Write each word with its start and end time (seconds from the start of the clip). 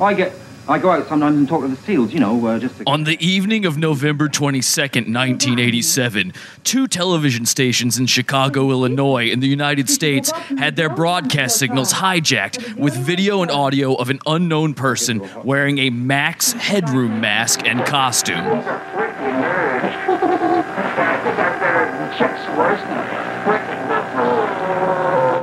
I 0.00 0.14
get 0.14 0.32
I 0.68 0.80
go 0.80 0.90
out 0.90 1.06
sometimes 1.06 1.36
and 1.36 1.48
talk 1.48 1.60
to 1.60 1.68
the 1.68 1.76
seals, 1.76 2.12
you 2.12 2.18
know, 2.18 2.44
uh, 2.44 2.58
just 2.58 2.78
to... 2.78 2.84
On 2.88 3.04
the 3.04 3.24
evening 3.24 3.66
of 3.66 3.78
November 3.78 4.28
22nd, 4.28 5.14
1987, 5.14 6.32
two 6.64 6.88
television 6.88 7.46
stations 7.46 8.00
in 8.00 8.06
Chicago, 8.06 8.70
Illinois, 8.70 9.30
in 9.30 9.38
the 9.38 9.46
United 9.46 9.88
States 9.88 10.32
had 10.58 10.74
their 10.74 10.88
broadcast 10.88 11.58
signals 11.58 11.92
hijacked 11.92 12.74
with 12.74 12.96
video 12.96 13.42
and 13.42 13.50
audio 13.52 13.94
of 13.94 14.10
an 14.10 14.18
unknown 14.26 14.74
person 14.74 15.22
wearing 15.44 15.78
a 15.78 15.90
Max 15.90 16.52
Headroom 16.52 17.20
mask 17.20 17.64
and 17.64 17.86
costume. 17.86 18.44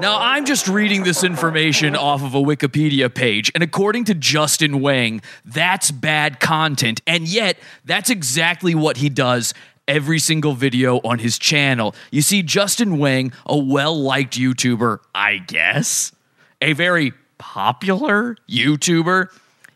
Now, 0.03 0.19
I'm 0.19 0.43
just 0.43 0.67
reading 0.67 1.05
this 1.05 1.23
information 1.23 1.95
off 1.95 2.23
of 2.23 2.35
a 2.35 2.41
Wikipedia 2.41 3.07
page, 3.15 3.49
and 3.55 3.63
according 3.63 4.03
to 4.03 4.13
Justin 4.13 4.81
Whang, 4.81 5.21
that's 5.45 5.91
bad 5.91 6.41
content. 6.41 7.01
And 7.07 7.25
yet, 7.25 7.57
that's 7.85 8.09
exactly 8.09 8.75
what 8.75 8.97
he 8.97 9.07
does 9.07 9.53
every 9.87 10.19
single 10.19 10.55
video 10.55 10.97
on 11.05 11.19
his 11.19 11.39
channel. 11.39 11.95
You 12.11 12.21
see, 12.21 12.43
Justin 12.43 12.97
Whang, 12.97 13.31
a 13.45 13.57
well 13.57 13.97
liked 13.97 14.37
YouTuber, 14.37 14.99
I 15.15 15.37
guess, 15.37 16.11
a 16.61 16.73
very 16.73 17.13
popular 17.37 18.35
YouTuber, 18.49 19.29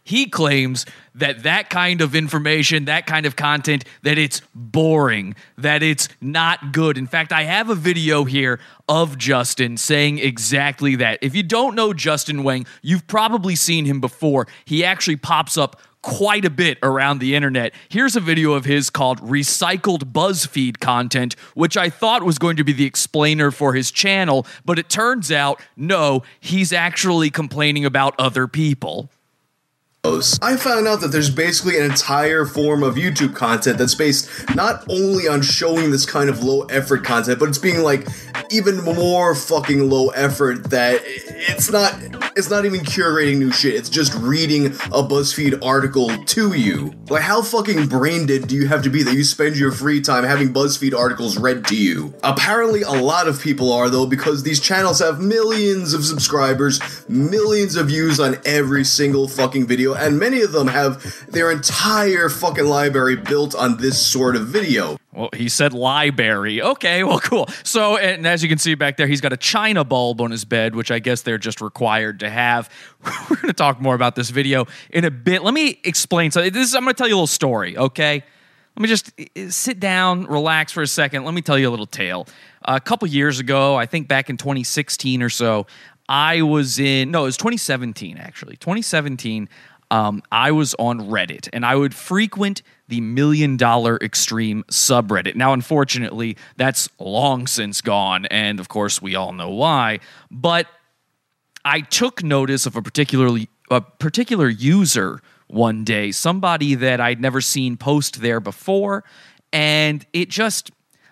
he 0.08 0.26
claims 0.26 0.86
that 1.14 1.44
that 1.44 1.70
kind 1.70 2.00
of 2.00 2.16
information, 2.16 2.86
that 2.86 3.06
kind 3.06 3.26
of 3.26 3.36
content, 3.36 3.84
that 4.04 4.18
it's 4.18 4.42
boring, 4.56 5.36
that 5.58 5.84
it's 5.84 6.08
not 6.22 6.72
good. 6.72 6.98
In 6.98 7.08
fact, 7.08 7.34
I 7.34 7.44
have 7.44 7.70
a 7.70 7.76
video 7.76 8.24
here 8.24 8.58
of 8.88 9.18
Justin 9.18 9.76
saying 9.76 10.20
exactly 10.20 10.96
that. 10.96 11.20
If 11.22 11.36
you 11.36 11.44
don't 11.44 11.76
know 11.76 11.92
Justin 11.92 12.44
Whang, 12.44 12.66
you've 12.82 13.06
probably 13.08 13.54
seen 13.56 13.84
him 13.84 14.00
before. 14.00 14.48
He 14.64 14.86
actually 14.86 15.18
pops 15.18 15.58
up 15.58 15.82
quite 16.02 16.46
a 16.46 16.50
bit 16.50 16.78
around 16.84 17.20
the 17.20 17.36
internet. 17.36 17.74
Here's 17.90 18.16
a 18.16 18.22
video 18.22 18.54
of 18.54 18.64
his 18.64 18.90
called 18.90 19.20
Recycled 19.20 20.14
BuzzFeed 20.14 20.80
Content, 20.80 21.36
which 21.54 21.76
I 21.76 21.90
thought 21.90 22.24
was 22.24 22.38
going 22.38 22.56
to 22.56 22.64
be 22.64 22.72
the 22.72 22.86
explainer 22.86 23.52
for 23.52 23.74
his 23.74 23.92
channel, 23.92 24.48
but 24.64 24.80
it 24.80 24.88
turns 24.88 25.34
out 25.34 25.62
no, 25.76 26.24
he's 26.40 26.72
actually 26.72 27.30
complaining 27.30 27.84
about 27.84 28.16
other 28.18 28.48
people. 28.48 29.10
I 30.42 30.56
found 30.56 30.88
out 30.88 31.02
that 31.02 31.10
there's 31.10 31.30
basically 31.30 31.78
an 31.78 31.84
entire 31.84 32.46
form 32.46 32.82
of 32.82 32.96
YouTube 32.96 33.36
content 33.36 33.78
that's 33.78 33.96
based 33.96 34.30
not 34.56 34.86
only 34.90 35.28
on 35.28 35.42
showing 35.42 35.92
this 35.92 36.06
kind 36.06 36.30
of 36.30 36.44
low 36.44 36.62
effort 36.64 37.04
content, 37.04 37.40
but 37.40 37.50
it's 37.50 37.58
being 37.58 37.84
like 37.84 38.08
even 38.50 38.82
more 38.84 39.36
fucking 39.36 39.90
low 39.90 40.10
effort 40.10 40.70
that 40.70 41.02
it's 41.04 41.70
not 41.70 41.94
it's 42.38 42.50
not 42.50 42.66
even 42.66 42.82
curating 42.82 43.40
new 43.40 43.52
shit. 43.52 43.74
It's 43.74 43.90
just 43.90 44.14
reading 44.14 44.68
a 44.68 45.04
BuzzFeed 45.04 45.66
article 45.66 46.10
to 46.26 46.54
you. 46.54 46.94
Like 47.10 47.24
how 47.24 47.42
fucking 47.42 47.88
brain 47.88 48.28
dead 48.28 48.48
do 48.48 48.56
you 48.56 48.68
have 48.68 48.84
to 48.84 48.90
be 48.90 49.04
that 49.04 49.14
you 49.14 49.24
spend 49.24 49.58
your 49.58 49.72
free 49.72 50.02
time 50.02 50.24
having 50.24 50.54
BuzzFeed 50.54 50.98
articles 50.98 51.38
read 51.38 51.66
to 51.66 51.76
you? 51.76 52.14
Apparently 52.24 52.84
a 52.84 52.92
lot 52.92 53.28
of 53.28 53.42
people 53.42 53.74
are 53.74 53.90
though 53.90 54.06
because 54.06 54.44
these 54.44 54.60
channels 54.60 55.00
have 55.00 55.20
millions 55.20 55.94
of 55.94 56.06
subscribers, 56.06 56.80
millions 57.10 57.76
of 57.76 57.88
views 57.88 58.20
on 58.20 58.38
every 58.46 58.86
single 58.86 59.28
fucking 59.28 59.66
video 59.66 59.94
and 60.00 60.20
many 60.20 60.42
of 60.42 60.52
them 60.52 60.68
have 60.68 61.26
their 61.32 61.52
entire 61.52 62.30
fucking 62.30 62.66
library 62.66 63.16
built 63.16 63.56
on 63.56 63.78
this 63.78 64.06
sort 64.06 64.36
of 64.36 64.48
video. 64.48 64.98
Well, 65.14 65.30
he 65.34 65.50
said 65.50 65.74
library. 65.74 66.62
Okay, 66.62 67.04
well, 67.04 67.20
cool. 67.20 67.48
So, 67.64 67.98
and 67.98 68.28
as 68.28 68.44
you 68.44 68.50
can 68.50 68.60
see 68.60 68.76
back 68.76 68.98
there, 68.98 69.08
he's 69.08 69.22
got 69.22 69.34
a 69.34 69.38
china 69.38 69.84
bulb 69.84 70.22
on 70.22 70.32
his 70.32 70.46
bed, 70.46 70.76
which 70.76 70.92
I 70.92 71.00
guess 71.00 71.24
they're 71.24 71.40
just 71.40 71.60
required 71.60 72.20
to 72.20 72.30
have. 72.30 72.70
We're 73.30 73.38
going 73.38 73.48
to 73.48 73.54
talk 73.54 73.82
more 73.82 73.96
about 73.96 74.16
this 74.16 74.30
video 74.30 74.68
in 74.92 75.06
a 75.06 75.12
bit. 75.12 75.44
Let 75.44 75.54
me 75.54 75.80
explain. 75.84 76.32
So, 76.32 76.48
this 76.50 76.70
is, 76.70 76.76
I'm 76.76 76.84
going 76.84 76.94
to 76.94 76.98
tell 76.98 77.08
you 77.08 77.16
a 77.16 77.18
little 77.18 77.28
story. 77.28 77.78
Okay, 77.78 78.24
let 78.78 78.82
me 78.82 78.90
just 78.90 79.12
sit 79.52 79.80
down, 79.80 80.28
relax 80.28 80.72
for 80.72 80.84
a 80.84 80.88
second. 80.88 81.26
Let 81.26 81.34
me 81.34 81.42
tell 81.42 81.58
you 81.58 81.68
a 81.68 81.72
little 81.72 81.88
tale. 81.88 82.28
A 82.62 82.80
couple 82.80 83.08
years 83.08 83.40
ago, 83.40 83.76
I 83.76 83.88
think 83.88 84.08
back 84.08 84.30
in 84.30 84.38
2016 84.38 85.24
or 85.24 85.30
so, 85.30 85.66
I 86.08 86.44
was 86.44 86.78
in 86.78 87.10
no, 87.10 87.24
it 87.24 87.26
was 87.26 87.38
2017 87.38 88.20
actually. 88.20 88.56
2017 88.58 89.50
um, 89.92 90.22
I 90.32 90.52
was 90.52 90.76
on 90.76 91.00
Reddit 91.02 91.50
and 91.54 91.66
I 91.66 91.76
would 91.76 91.94
frequent 91.94 92.62
the 92.88 93.02
Million 93.02 93.58
Dollar 93.58 93.98
Extreme 93.98 94.64
subreddit. 94.70 95.36
Now, 95.36 95.54
unfortunately, 95.54 96.38
that's 96.56 96.90
long 97.00 97.48
since 97.48 97.82
gone, 97.82 98.26
and 98.28 98.60
of 98.60 98.70
course, 98.70 99.02
we 99.02 99.16
all 99.16 99.34
know 99.34 99.50
why. 99.50 100.00
But 100.32 100.68
I 101.66 101.82
took 101.82 102.24
notice 102.24 102.66
of 102.66 102.76
a 102.76 102.82
particularly 102.82 103.50
a 103.70 103.82
particular 103.82 104.48
user 104.48 105.20
one 105.48 105.84
day, 105.84 106.12
somebody 106.12 106.76
that 106.76 107.02
I'd 107.02 107.22
never 107.22 107.42
seen 107.42 107.78
post 107.78 108.22
there 108.22 108.40
before, 108.40 109.04
and 109.52 110.06
it 110.14 110.30
just 110.30 110.72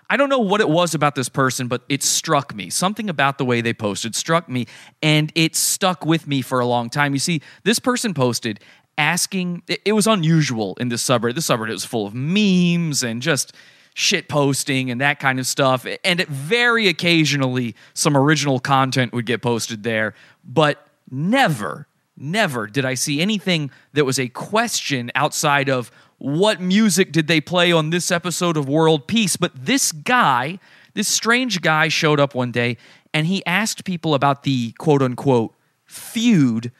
I 0.09 0.17
don't 0.17 0.29
know 0.29 0.39
what 0.39 0.61
it 0.61 0.69
was 0.69 0.93
about 0.93 1.15
this 1.15 1.29
person, 1.29 1.67
but 1.67 1.81
it 1.89 2.03
struck 2.03 2.53
me. 2.53 2.69
Something 2.69 3.09
about 3.09 3.37
the 3.37 3.45
way 3.45 3.61
they 3.61 3.73
posted 3.73 4.15
struck 4.15 4.47
me, 4.47 4.67
and 5.01 5.31
it 5.35 5.55
stuck 5.55 6.05
with 6.05 6.27
me 6.27 6.41
for 6.41 6.59
a 6.59 6.65
long 6.65 6.89
time. 6.89 7.13
You 7.13 7.19
see, 7.19 7.41
this 7.63 7.79
person 7.79 8.13
posted 8.13 8.59
asking, 8.97 9.63
it 9.67 9.93
was 9.93 10.07
unusual 10.07 10.77
in 10.79 10.89
this 10.89 11.03
subreddit. 11.03 11.35
This 11.35 11.47
subreddit 11.47 11.71
was 11.71 11.85
full 11.85 12.05
of 12.07 12.13
memes 12.13 13.03
and 13.03 13.21
just 13.21 13.53
shit 13.93 14.27
posting 14.27 14.91
and 14.91 15.01
that 15.01 15.19
kind 15.19 15.39
of 15.39 15.47
stuff. 15.47 15.85
And 16.03 16.25
very 16.27 16.87
occasionally, 16.87 17.75
some 17.93 18.15
original 18.15 18.59
content 18.59 19.13
would 19.13 19.25
get 19.25 19.41
posted 19.41 19.83
there, 19.83 20.13
but 20.43 20.87
never, 21.09 21.87
never 22.17 22.67
did 22.67 22.85
I 22.85 22.93
see 22.93 23.21
anything 23.21 23.71
that 23.93 24.05
was 24.05 24.19
a 24.19 24.27
question 24.27 25.11
outside 25.15 25.69
of 25.69 25.91
what 26.17 26.61
music 26.61 27.11
did 27.11 27.27
they 27.27 27.41
play 27.41 27.71
on 27.71 27.89
this 27.89 28.11
episode 28.11 28.57
of 28.57 28.67
World 28.69 29.07
Peace? 29.07 29.35
But 29.35 29.51
this 29.65 29.91
guy, 29.91 30.59
this 30.93 31.07
strange 31.07 31.61
guy, 31.61 31.87
showed 31.87 32.19
up 32.19 32.33
one 32.33 32.51
day 32.51 32.77
and 33.13 33.27
he 33.27 33.45
asked 33.45 33.85
people 33.85 34.13
about 34.13 34.43
the 34.43 34.71
quote 34.73 35.01
unquote 35.01 35.53
feud 35.85 36.71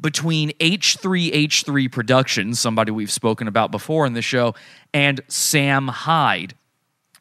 between 0.00 0.50
H3H3 0.58 1.90
Productions, 1.90 2.60
somebody 2.60 2.90
we've 2.90 3.10
spoken 3.10 3.48
about 3.48 3.70
before 3.70 4.04
in 4.06 4.12
the 4.12 4.22
show, 4.22 4.54
and 4.92 5.20
Sam 5.28 5.88
Hyde. 5.88 6.54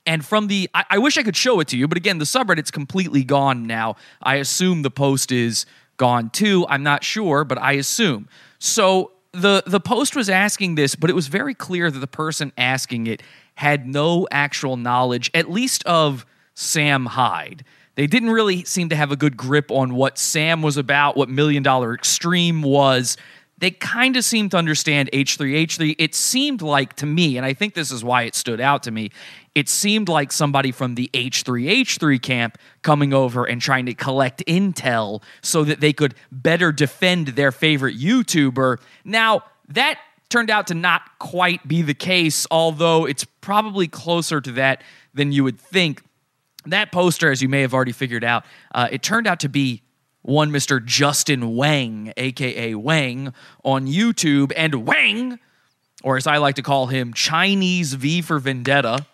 And 0.05 0.25
from 0.25 0.47
the, 0.47 0.69
I, 0.73 0.85
I, 0.91 0.97
wish 0.97 1.17
I 1.17 1.23
could 1.23 1.35
show 1.35 1.59
it 1.59 1.67
to 1.69 1.77
you, 1.77 1.87
but 1.87 1.97
again, 1.97 2.19
the 2.19 2.25
subreddit's 2.25 2.71
completely 2.71 3.23
gone 3.23 3.65
now. 3.65 3.95
I 4.21 4.35
assume 4.35 4.81
the 4.81 4.91
post 4.91 5.31
is 5.31 5.65
gone 5.97 6.29
too. 6.29 6.65
I'm 6.69 6.83
not 6.83 7.03
sure, 7.03 7.43
but 7.43 7.57
I 7.59 7.73
assume. 7.73 8.27
So 8.59 9.11
the 9.35 9.63
the 9.65 9.79
post 9.79 10.15
was 10.15 10.29
asking 10.29 10.75
this, 10.75 10.95
but 10.95 11.09
it 11.09 11.13
was 11.13 11.27
very 11.27 11.53
clear 11.53 11.91
that 11.91 11.99
the 11.99 12.07
person 12.07 12.51
asking 12.57 13.07
it 13.07 13.21
had 13.55 13.87
no 13.87 14.27
actual 14.31 14.77
knowledge, 14.77 15.31
at 15.33 15.49
least 15.49 15.83
of 15.85 16.25
Sam 16.53 17.05
Hyde. 17.05 17.63
They 17.95 18.07
didn't 18.07 18.29
really 18.29 18.63
seem 18.65 18.89
to 18.89 18.95
have 18.95 19.11
a 19.11 19.15
good 19.15 19.37
grip 19.37 19.71
on 19.71 19.95
what 19.95 20.17
Sam 20.17 20.61
was 20.61 20.77
about, 20.77 21.15
what 21.15 21.29
Million 21.29 21.63
Dollar 21.63 21.93
Extreme 21.93 22.61
was. 22.61 23.15
They 23.57 23.71
kind 23.71 24.17
of 24.17 24.25
seemed 24.25 24.51
to 24.51 24.57
understand 24.57 25.09
H3H3. 25.13 25.95
It 25.97 26.13
seemed 26.13 26.61
like 26.61 26.95
to 26.97 27.05
me, 27.05 27.37
and 27.37 27.45
I 27.45 27.53
think 27.53 27.73
this 27.73 27.91
is 27.91 28.03
why 28.03 28.23
it 28.23 28.35
stood 28.35 28.59
out 28.59 28.83
to 28.83 28.91
me, 28.91 29.11
it 29.55 29.69
seemed 29.69 30.09
like 30.09 30.33
somebody 30.33 30.71
from 30.71 30.95
the 30.95 31.09
H3H3 31.13 32.21
camp 32.21 32.57
coming 32.81 33.13
over 33.13 33.45
and 33.45 33.61
trying 33.61 33.85
to 33.85 33.93
collect 33.93 34.45
intel 34.45 35.23
so 35.41 35.63
that 35.63 35.79
they 35.79 35.93
could 35.93 36.13
better 36.29 36.73
defend 36.73 37.29
their 37.29 37.53
favorite 37.53 37.97
YouTuber. 37.97 38.79
Now, 39.05 39.43
that 39.69 39.97
turned 40.29 40.49
out 40.49 40.67
to 40.67 40.73
not 40.73 41.03
quite 41.19 41.65
be 41.65 41.81
the 41.81 41.93
case, 41.93 42.45
although 42.51 43.05
it's 43.05 43.23
probably 43.23 43.87
closer 43.87 44.41
to 44.41 44.51
that 44.53 44.83
than 45.13 45.31
you 45.31 45.45
would 45.45 45.59
think. 45.59 46.03
That 46.65 46.91
poster, 46.91 47.31
as 47.31 47.41
you 47.41 47.47
may 47.47 47.61
have 47.61 47.73
already 47.73 47.91
figured 47.93 48.23
out, 48.23 48.43
uh, 48.73 48.89
it 48.91 49.03
turned 49.03 49.27
out 49.27 49.39
to 49.41 49.49
be 49.49 49.83
one 50.23 50.51
Mr. 50.51 50.83
Justin 50.83 51.55
Whang, 51.55 52.11
aka 52.17 52.73
Whang, 52.73 53.33
on 53.63 53.85
YouTube. 53.87 54.51
And 54.57 54.85
Whang, 54.85 55.39
or 56.03 56.17
as 56.17 56.27
I 56.27 56.37
like 56.37 56.55
to 56.55 56.63
call 56.63 56.87
him, 56.87 57.13
Chinese 57.13 57.93
V 57.93 58.21
for 58.21 58.39
Vendetta. 58.39 59.05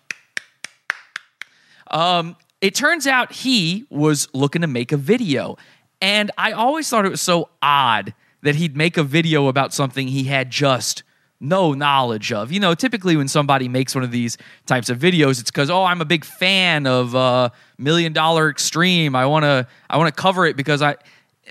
Um, 1.91 2.35
it 2.61 2.73
turns 2.73 3.05
out 3.05 3.31
he 3.31 3.85
was 3.89 4.27
looking 4.33 4.61
to 4.61 4.67
make 4.67 4.91
a 4.91 4.97
video. 4.97 5.57
And 6.01 6.31
I 6.37 6.53
always 6.53 6.89
thought 6.89 7.05
it 7.05 7.11
was 7.11 7.21
so 7.21 7.49
odd 7.61 8.13
that 8.41 8.55
he'd 8.55 8.75
make 8.75 8.97
a 8.97 9.03
video 9.03 9.47
about 9.47 9.73
something 9.73 10.07
he 10.07 10.23
had 10.23 10.49
just 10.49 11.03
no 11.39 11.73
knowledge 11.73 12.31
of. 12.31 12.51
You 12.51 12.59
know, 12.59 12.73
typically 12.75 13.17
when 13.17 13.27
somebody 13.27 13.67
makes 13.67 13.93
one 13.95 14.03
of 14.03 14.11
these 14.11 14.37
types 14.65 14.89
of 14.89 14.99
videos, 14.99 15.41
it's 15.41 15.51
because 15.51 15.69
oh, 15.69 15.83
I'm 15.83 16.01
a 16.01 16.05
big 16.05 16.23
fan 16.23 16.87
of 16.87 17.15
uh, 17.15 17.49
Million 17.77 18.13
Dollar 18.13 18.49
Extreme. 18.49 19.15
I 19.15 19.25
want 19.25 19.43
to 19.43 19.67
I 19.89 19.97
want 19.97 20.15
to 20.15 20.21
cover 20.21 20.45
it 20.45 20.55
because 20.55 20.81
I. 20.81 20.95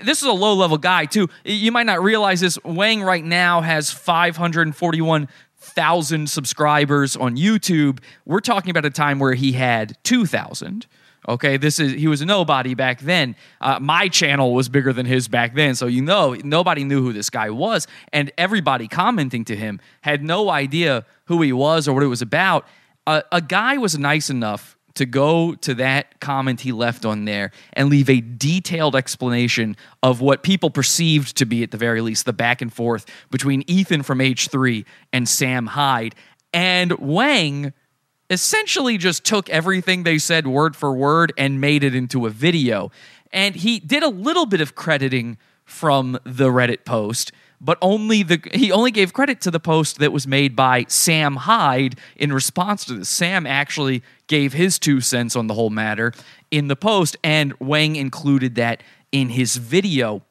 This 0.03 0.21
is 0.21 0.27
a 0.27 0.31
low 0.31 0.53
level 0.55 0.77
guy 0.77 1.05
too. 1.05 1.27
You 1.43 1.71
might 1.71 1.85
not 1.85 2.01
realize 2.01 2.39
this. 2.39 2.55
Whang 2.63 3.03
right 3.03 3.23
now 3.23 3.61
has 3.61 3.91
541 3.91 5.27
thousand 5.61 6.29
subscribers 6.29 7.15
on 7.15 7.37
YouTube. 7.37 7.99
We're 8.25 8.39
talking 8.41 8.71
about 8.71 8.85
a 8.85 8.89
time 8.89 9.19
where 9.19 9.33
he 9.33 9.53
had 9.53 9.97
two 10.03 10.25
thousand. 10.25 10.87
Okay, 11.29 11.57
this 11.57 11.79
is 11.79 11.93
he 11.93 12.07
was 12.07 12.21
a 12.21 12.25
nobody 12.25 12.73
back 12.73 12.99
then. 13.01 13.35
Uh, 13.61 13.79
my 13.79 14.07
channel 14.07 14.55
was 14.55 14.69
bigger 14.69 14.91
than 14.91 15.05
his 15.05 15.27
back 15.27 15.53
then, 15.53 15.75
so 15.75 15.85
you 15.85 16.01
know 16.01 16.33
nobody 16.43 16.83
knew 16.83 17.03
who 17.03 17.13
this 17.13 17.29
guy 17.29 17.51
was, 17.51 17.87
and 18.11 18.31
everybody 18.37 18.87
commenting 18.87 19.45
to 19.45 19.55
him 19.55 19.79
had 20.01 20.23
no 20.23 20.49
idea 20.49 21.05
who 21.25 21.41
he 21.41 21.53
was 21.53 21.87
or 21.87 21.93
what 21.93 22.03
it 22.03 22.07
was 22.07 22.23
about. 22.23 22.65
Uh, 23.05 23.21
a 23.31 23.41
guy 23.41 23.77
was 23.77 23.97
nice 23.97 24.29
enough 24.29 24.77
to 24.95 25.05
go 25.05 25.55
to 25.55 25.73
that 25.75 26.19
comment 26.19 26.61
he 26.61 26.71
left 26.71 27.05
on 27.05 27.25
there 27.25 27.51
and 27.73 27.89
leave 27.89 28.09
a 28.09 28.21
detailed 28.21 28.95
explanation 28.95 29.75
of 30.03 30.21
what 30.21 30.43
people 30.43 30.69
perceived 30.69 31.37
to 31.37 31.45
be, 31.45 31.63
at 31.63 31.71
the 31.71 31.77
very 31.77 32.01
least, 32.01 32.25
the 32.25 32.33
back 32.33 32.61
and 32.61 32.73
forth 32.73 33.05
between 33.29 33.63
Ethan 33.67 34.03
from 34.03 34.19
H3 34.19 34.85
and 35.13 35.27
Sam 35.27 35.67
Hyde. 35.67 36.15
And 36.53 36.91
Whang 36.93 37.73
essentially 38.29 38.97
just 38.97 39.25
took 39.25 39.49
everything 39.49 40.03
they 40.03 40.17
said 40.17 40.47
word 40.47 40.75
for 40.75 40.93
word 40.93 41.33
and 41.37 41.59
made 41.59 41.83
it 41.83 41.93
into 41.93 42.25
a 42.25 42.29
video. 42.29 42.91
And 43.31 43.55
he 43.55 43.79
did 43.79 44.03
a 44.03 44.09
little 44.09 44.45
bit 44.45 44.61
of 44.61 44.75
crediting 44.75 45.37
from 45.65 46.19
the 46.23 46.49
Reddit 46.49 46.85
post, 46.85 47.31
but 47.61 47.77
only 47.81 48.23
the 48.23 48.41
he 48.53 48.71
only 48.71 48.91
gave 48.91 49.13
credit 49.13 49.39
to 49.41 49.51
the 49.51 49.59
post 49.59 49.99
that 49.99 50.11
was 50.11 50.27
made 50.27 50.55
by 50.55 50.85
Sam 50.89 51.35
Hyde 51.35 51.97
in 52.15 52.33
response 52.33 52.83
to 52.85 52.95
this. 52.95 53.09
Sam 53.09 53.45
actually 53.45 54.03
gave 54.27 54.53
his 54.53 54.79
two 54.79 54.99
cents 54.99 55.35
on 55.35 55.47
the 55.47 55.53
whole 55.53 55.69
matter 55.69 56.11
in 56.49 56.67
the 56.67 56.75
post, 56.75 57.15
and 57.23 57.53
Whang 57.53 57.95
included 57.95 58.55
that 58.55 58.81
in 59.11 59.29
his 59.29 59.55
video. 59.55 60.23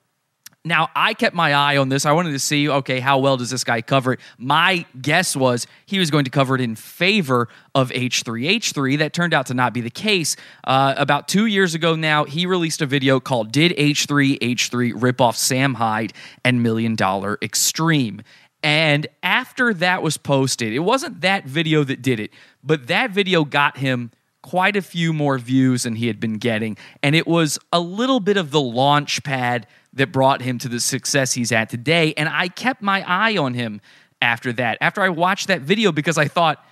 Now, 0.62 0.90
I 0.94 1.14
kept 1.14 1.34
my 1.34 1.54
eye 1.54 1.78
on 1.78 1.88
this. 1.88 2.04
I 2.04 2.12
wanted 2.12 2.32
to 2.32 2.38
see, 2.38 2.68
okay, 2.68 3.00
how 3.00 3.18
well 3.18 3.38
does 3.38 3.48
this 3.48 3.64
guy 3.64 3.80
cover 3.80 4.14
it? 4.14 4.20
My 4.36 4.84
guess 5.00 5.34
was 5.34 5.66
he 5.86 5.98
was 5.98 6.10
going 6.10 6.26
to 6.26 6.30
cover 6.30 6.54
it 6.54 6.60
in 6.60 6.74
favor 6.74 7.48
of 7.74 7.88
H3H3. 7.90 8.98
That 8.98 9.14
turned 9.14 9.32
out 9.32 9.46
to 9.46 9.54
not 9.54 9.72
be 9.72 9.80
the 9.80 9.90
case. 9.90 10.36
Uh, 10.64 10.92
about 10.98 11.28
two 11.28 11.46
years 11.46 11.74
ago 11.74 11.96
now, 11.96 12.24
he 12.24 12.44
released 12.44 12.82
a 12.82 12.86
video 12.86 13.20
called 13.20 13.52
Did 13.52 13.72
H3H3 13.72 14.92
Rip 15.00 15.22
Off 15.22 15.34
Sam 15.34 15.74
Hyde 15.74 16.12
and 16.44 16.62
Million 16.62 16.94
Dollar 16.94 17.38
Extreme? 17.40 18.20
And 18.62 19.06
after 19.22 19.72
that 19.72 20.02
was 20.02 20.18
posted, 20.18 20.74
it 20.74 20.80
wasn't 20.80 21.22
that 21.22 21.46
video 21.46 21.84
that 21.84 22.02
did 22.02 22.20
it, 22.20 22.32
but 22.62 22.88
that 22.88 23.12
video 23.12 23.46
got 23.46 23.78
him 23.78 24.10
quite 24.42 24.76
a 24.76 24.82
few 24.82 25.12
more 25.14 25.38
views 25.38 25.84
than 25.84 25.96
he 25.96 26.06
had 26.06 26.20
been 26.20 26.34
getting. 26.34 26.76
And 27.02 27.14
it 27.14 27.26
was 27.26 27.58
a 27.72 27.80
little 27.80 28.20
bit 28.20 28.36
of 28.36 28.50
the 28.50 28.60
launch 28.60 29.22
pad 29.22 29.66
that 29.92 30.12
brought 30.12 30.42
him 30.42 30.58
to 30.58 30.68
the 30.68 30.80
success 30.80 31.32
he's 31.32 31.52
at 31.52 31.68
today. 31.68 32.14
And 32.16 32.28
I 32.28 32.48
kept 32.48 32.82
my 32.82 33.04
eye 33.06 33.36
on 33.36 33.54
him 33.54 33.80
after 34.22 34.52
that, 34.54 34.78
after 34.80 35.00
I 35.00 35.08
watched 35.08 35.48
that 35.48 35.62
video, 35.62 35.92
because 35.92 36.18
I 36.18 36.28
thought, 36.28 36.64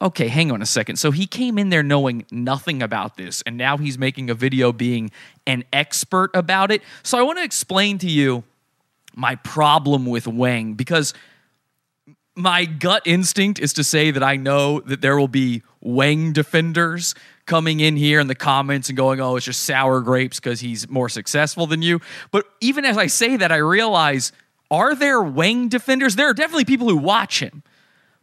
okay, 0.00 0.28
hang 0.28 0.50
on 0.50 0.62
a 0.62 0.66
second. 0.66 0.96
So 0.96 1.10
he 1.10 1.26
came 1.26 1.58
in 1.58 1.70
there 1.70 1.82
knowing 1.82 2.26
nothing 2.30 2.82
about 2.82 3.16
this, 3.16 3.42
and 3.42 3.56
now 3.56 3.76
he's 3.76 3.98
making 3.98 4.30
a 4.30 4.34
video 4.34 4.72
being 4.72 5.10
an 5.46 5.64
expert 5.72 6.30
about 6.34 6.70
it. 6.70 6.82
So 7.02 7.18
I 7.18 7.22
want 7.22 7.38
to 7.38 7.44
explain 7.44 7.98
to 7.98 8.10
you 8.10 8.44
my 9.14 9.36
problem 9.36 10.06
with 10.06 10.26
Whang 10.26 10.74
because 10.74 11.14
my 12.34 12.66
gut 12.66 13.02
instinct 13.06 13.58
is 13.58 13.72
to 13.72 13.84
say 13.84 14.10
that 14.10 14.22
I 14.22 14.36
know 14.36 14.80
that 14.80 15.00
there 15.00 15.18
will 15.18 15.28
be 15.28 15.62
Whang 15.80 16.32
defenders 16.32 17.14
coming 17.46 17.80
in 17.80 17.96
here 17.96 18.20
in 18.20 18.26
the 18.26 18.34
comments 18.34 18.88
and 18.88 18.96
going, 18.96 19.20
oh, 19.20 19.36
it's 19.36 19.46
just 19.46 19.64
sour 19.64 20.00
grapes 20.00 20.38
because 20.38 20.60
he's 20.60 20.88
more 20.88 21.08
successful 21.08 21.66
than 21.66 21.80
you. 21.80 22.00
But 22.30 22.46
even 22.60 22.84
as 22.84 22.98
I 22.98 23.06
say 23.06 23.36
that, 23.36 23.52
I 23.52 23.56
realize 23.56 24.32
are 24.70 24.94
there 24.94 25.22
Whang 25.22 25.68
defenders? 25.68 26.16
There 26.16 26.28
are 26.28 26.34
definitely 26.34 26.64
people 26.64 26.88
who 26.88 26.96
watch 26.96 27.40
him. 27.40 27.62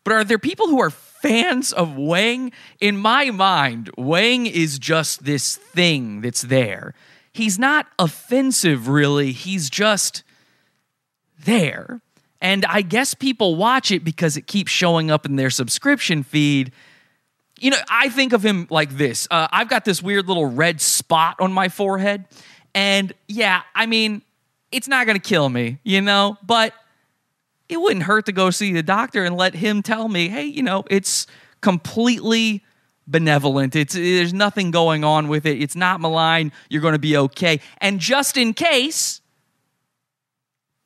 But 0.04 0.14
are 0.14 0.24
there 0.26 0.38
people 0.38 0.68
who 0.68 0.82
are 0.82 0.90
fans 0.90 1.72
of 1.72 1.96
Whang? 1.96 2.52
In 2.82 2.98
my 2.98 3.32
mind, 3.32 3.90
Whang 3.98 4.46
is 4.46 4.78
just 4.78 5.24
this 5.24 5.56
thing 5.56 6.20
that's 6.22 6.42
there. 6.42 6.94
He's 7.32 7.58
not 7.58 7.88
offensive, 7.98 8.90
really. 8.90 9.32
He's 9.32 9.70
just 9.70 10.24
there. 11.46 12.02
And 12.42 12.66
I 12.66 12.82
guess 12.82 13.14
people 13.14 13.56
watch 13.56 13.90
it 13.90 14.04
because 14.04 14.36
it 14.36 14.48
keeps 14.48 14.70
showing 14.70 15.10
up 15.10 15.26
in 15.26 15.38
their 15.38 15.50
subscription 15.50 16.24
feed. 16.24 16.74
You 17.60 17.72
know, 17.72 17.78
I 17.90 18.10
think 18.10 18.34
of 18.34 18.44
him 18.44 18.68
like 18.70 18.98
this 18.98 19.28
uh, 19.32 19.48
I've 19.52 19.70
got 19.70 19.86
this 19.86 20.02
weird 20.02 20.28
little 20.28 20.46
red 20.46 20.82
spot 20.82 21.38
on 21.40 21.54
my 21.54 21.70
forehead. 21.70 22.26
And 22.76 23.14
yeah, 23.28 23.62
I 23.76 23.86
mean, 23.86 24.24
it's 24.72 24.88
not 24.88 25.06
going 25.06 25.20
to 25.20 25.28
kill 25.28 25.48
me, 25.50 25.80
you 25.84 26.02
know, 26.02 26.38
but 26.44 26.74
it 27.70 27.80
wouldn't 27.80 28.04
hurt 28.04 28.26
to 28.26 28.32
go 28.32 28.50
see 28.50 28.74
the 28.74 28.84
doctor 28.84 29.24
and 29.24 29.38
let 29.38 29.56
him 29.56 29.82
tell 29.82 30.08
me, 30.08 30.30
hey, 30.30 30.46
you 30.46 30.64
know, 30.64 30.84
it's 30.90 31.28
completely 31.62 32.64
benevolent. 33.08 33.76
It's 33.76 33.94
there's 33.94 34.34
nothing 34.34 34.72
going 34.72 35.04
on 35.04 35.28
with 35.28 35.46
it. 35.46 35.62
It's 35.62 35.76
not 35.76 36.02
malign. 36.02 36.52
You're 36.70 36.82
going 36.82 36.94
to 36.94 37.00
be 37.00 37.18
okay. 37.18 37.60
And 37.80 38.00
just 38.00 38.38
in 38.38 38.54
case, 38.54 39.22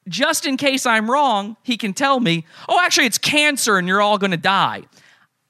just 0.07 0.45
in 0.45 0.57
case 0.57 0.85
I'm 0.85 1.09
wrong, 1.09 1.57
he 1.63 1.77
can 1.77 1.93
tell 1.93 2.19
me, 2.19 2.45
oh, 2.69 2.79
actually, 2.83 3.07
it's 3.07 3.17
cancer 3.17 3.77
and 3.77 3.87
you're 3.87 4.01
all 4.01 4.17
going 4.17 4.31
to 4.31 4.37
die. 4.37 4.83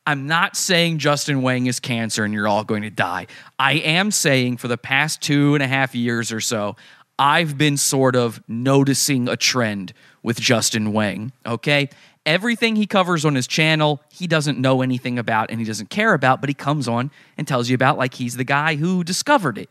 I'm 0.08 0.26
not 0.26 0.56
saying 0.56 1.00
Justin 1.00 1.42
Whang 1.42 1.66
is 1.66 1.82
cancer 1.82 2.24
and 2.24 2.34
you're 2.34 2.48
all 2.48 2.64
going 2.64 2.84
to 2.84 2.90
die. 2.90 3.28
I 3.60 3.74
am 3.74 4.10
saying 4.12 4.56
for 4.56 4.70
the 4.70 4.78
past 4.78 5.22
two 5.22 5.54
and 5.54 5.62
a 5.62 5.68
half 5.68 5.94
years 5.94 6.32
or 6.32 6.40
so, 6.40 6.78
I've 7.20 7.58
been 7.58 7.76
sort 7.76 8.16
of 8.16 8.42
noticing 8.48 9.28
a 9.28 9.36
trend 9.36 9.92
with 10.24 10.40
Justin 10.40 10.94
Whang, 10.94 11.34
okay? 11.46 11.90
Everything 12.26 12.78
he 12.78 12.88
covers 12.88 13.26
on 13.26 13.36
his 13.36 13.48
channel, 13.48 14.02
he 14.10 14.28
doesn't 14.28 14.58
know 14.58 14.82
anything 14.82 15.20
about 15.20 15.52
and 15.52 15.60
he 15.60 15.66
doesn't 15.66 15.90
care 15.90 16.14
about, 16.14 16.40
but 16.40 16.50
he 16.50 16.54
comes 16.54 16.88
on 16.88 17.12
and 17.38 17.46
tells 17.46 17.68
you 17.68 17.76
about 17.76 17.98
like 17.98 18.14
he's 18.14 18.38
the 18.38 18.46
guy 18.46 18.78
who 18.78 19.04
discovered 19.04 19.58
it 19.58 19.70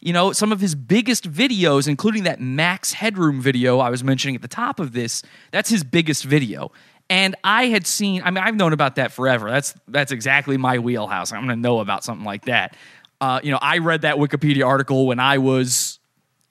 you 0.00 0.12
know, 0.12 0.32
some 0.32 0.52
of 0.52 0.60
his 0.60 0.74
biggest 0.74 1.30
videos, 1.30 1.88
including 1.88 2.22
that 2.22 2.40
Max 2.40 2.92
Headroom 2.92 3.40
video 3.40 3.80
I 3.80 3.90
was 3.90 4.04
mentioning 4.04 4.36
at 4.36 4.42
the 4.42 4.48
top 4.48 4.78
of 4.78 4.92
this, 4.92 5.22
that's 5.50 5.70
his 5.70 5.82
biggest 5.82 6.24
video. 6.24 6.70
And 7.10 7.36
I 7.42 7.66
had 7.66 7.86
seen, 7.86 8.22
I 8.22 8.30
mean, 8.30 8.44
I've 8.44 8.54
known 8.54 8.72
about 8.72 8.96
that 8.96 9.12
forever. 9.12 9.50
That's 9.50 9.74
that's 9.88 10.12
exactly 10.12 10.56
my 10.56 10.78
wheelhouse. 10.78 11.32
I'm 11.32 11.40
gonna 11.42 11.56
know 11.56 11.80
about 11.80 12.04
something 12.04 12.24
like 12.24 12.44
that. 12.46 12.76
Uh, 13.20 13.40
you 13.42 13.50
know, 13.50 13.58
I 13.60 13.78
read 13.78 14.02
that 14.02 14.16
Wikipedia 14.16 14.66
article 14.66 15.06
when 15.06 15.18
I 15.18 15.38
was 15.38 15.98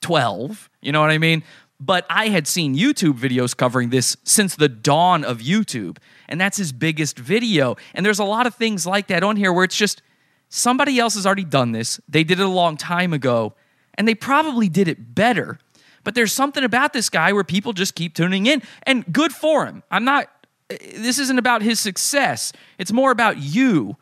12. 0.02 0.70
You 0.82 0.92
know 0.92 1.00
what 1.00 1.12
I 1.12 1.18
mean? 1.18 1.44
But 1.80 2.06
I 2.10 2.30
had 2.30 2.48
seen 2.48 2.76
YouTube 2.76 3.20
videos 3.20 3.56
covering 3.56 3.90
this 3.90 4.18
since 4.24 4.56
the 4.56 4.68
dawn 4.68 5.24
of 5.24 5.40
YouTube. 5.40 5.98
And 6.28 6.42
that's 6.42 6.58
his 6.58 6.74
biggest 6.74 7.20
video. 7.20 7.78
And 7.94 8.06
there's 8.06 8.20
a 8.20 8.26
lot 8.26 8.48
of 8.48 8.56
things 8.56 8.86
like 8.86 9.08
that 9.08 9.24
on 9.24 9.38
here 9.38 9.54
where 9.54 9.64
it's 9.64 9.78
just 9.78 10.02
Somebody 10.50 11.00
else 11.00 11.16
has 11.16 11.26
already 11.26 11.44
done 11.44 11.72
this. 11.72 12.00
They 12.08 12.24
did 12.24 12.40
it 12.40 12.46
a 12.46 12.50
long 12.50 12.78
time 12.78 13.14
ago, 13.14 13.54
and 13.96 14.08
they 14.08 14.16
probably 14.16 14.70
did 14.70 14.88
it 14.88 15.14
better. 15.14 15.60
But 16.04 16.16
there's 16.16 16.32
something 16.32 16.64
about 16.64 16.94
this 16.94 17.10
guy 17.10 17.34
where 17.34 17.44
people 17.44 17.74
just 17.74 17.96
keep 17.96 18.16
tuning 18.16 18.46
in, 18.46 18.62
and 18.84 19.06
good 19.12 19.34
for 19.34 19.66
him. 19.66 19.84
I'm 19.92 20.06
not, 20.06 20.30
this 20.70 21.20
isn't 21.20 21.40
about 21.40 21.62
his 21.62 21.80
success, 21.80 22.54
it's 22.78 22.92
more 22.92 23.12
about 23.12 23.38
you 23.38 23.98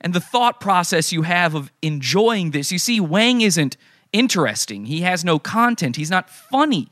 and 0.00 0.12
the 0.12 0.20
thought 0.20 0.60
process 0.60 1.12
you 1.12 1.22
have 1.22 1.54
of 1.54 1.72
enjoying 1.80 2.50
this. 2.50 2.70
You 2.70 2.78
see, 2.78 3.00
Whang 3.00 3.40
isn't 3.40 3.76
interesting, 4.12 4.86
he 4.86 5.00
has 5.02 5.24
no 5.24 5.38
content, 5.38 5.96
he's 5.96 6.10
not 6.10 6.28
funny, 6.28 6.88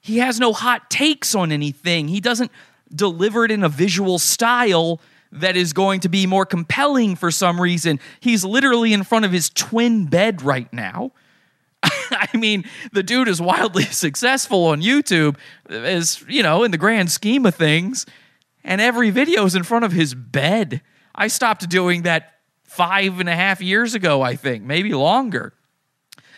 he 0.00 0.18
has 0.18 0.38
no 0.38 0.52
hot 0.52 0.90
takes 0.90 1.34
on 1.34 1.52
anything, 1.52 2.08
he 2.08 2.20
doesn't 2.20 2.50
deliver 2.94 3.44
it 3.44 3.50
in 3.50 3.62
a 3.62 3.68
visual 3.68 4.18
style 4.18 5.00
that 5.32 5.56
is 5.56 5.72
going 5.72 6.00
to 6.00 6.08
be 6.08 6.26
more 6.26 6.44
compelling 6.44 7.14
for 7.14 7.30
some 7.30 7.60
reason. 7.60 8.00
He's 8.18 8.44
literally 8.44 8.92
in 8.92 9.04
front 9.04 9.24
of 9.24 9.32
his 9.32 9.48
twin 9.50 10.06
bed 10.06 10.42
right 10.42 10.70
now. 10.72 11.12
I 11.82 12.28
mean, 12.36 12.64
the 12.92 13.02
dude 13.02 13.28
is 13.28 13.40
wildly 13.40 13.84
successful 13.90 14.66
on 14.66 14.82
YouTube, 14.82 15.36
as 15.68 16.24
you 16.28 16.42
know, 16.42 16.64
in 16.64 16.72
the 16.72 16.78
grand 16.78 17.10
scheme 17.10 17.46
of 17.46 17.54
things. 17.54 18.06
And 18.64 18.80
every 18.80 19.10
video 19.10 19.44
is 19.44 19.54
in 19.54 19.62
front 19.62 19.84
of 19.84 19.92
his 19.92 20.14
bed. 20.14 20.82
I 21.14 21.28
stopped 21.28 21.68
doing 21.68 22.02
that 22.02 22.34
five 22.64 23.18
and 23.20 23.28
a 23.28 23.34
half 23.34 23.60
years 23.60 23.94
ago, 23.94 24.22
I 24.22 24.36
think, 24.36 24.64
maybe 24.64 24.92
longer. 24.92 25.54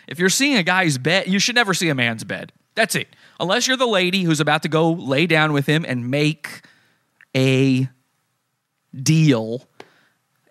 If 0.07 0.19
you're 0.19 0.29
seeing 0.29 0.57
a 0.57 0.63
guy's 0.63 0.97
bed, 0.97 1.27
you 1.27 1.39
should 1.39 1.55
never 1.55 1.73
see 1.73 1.89
a 1.89 1.95
man's 1.95 2.23
bed. 2.23 2.51
That's 2.75 2.95
it. 2.95 3.07
Unless 3.39 3.67
you're 3.67 3.77
the 3.77 3.85
lady 3.85 4.23
who's 4.23 4.39
about 4.39 4.63
to 4.63 4.69
go 4.69 4.91
lay 4.91 5.27
down 5.27 5.53
with 5.53 5.65
him 5.65 5.85
and 5.87 6.09
make 6.09 6.61
a 7.35 7.87
deal, 9.01 9.67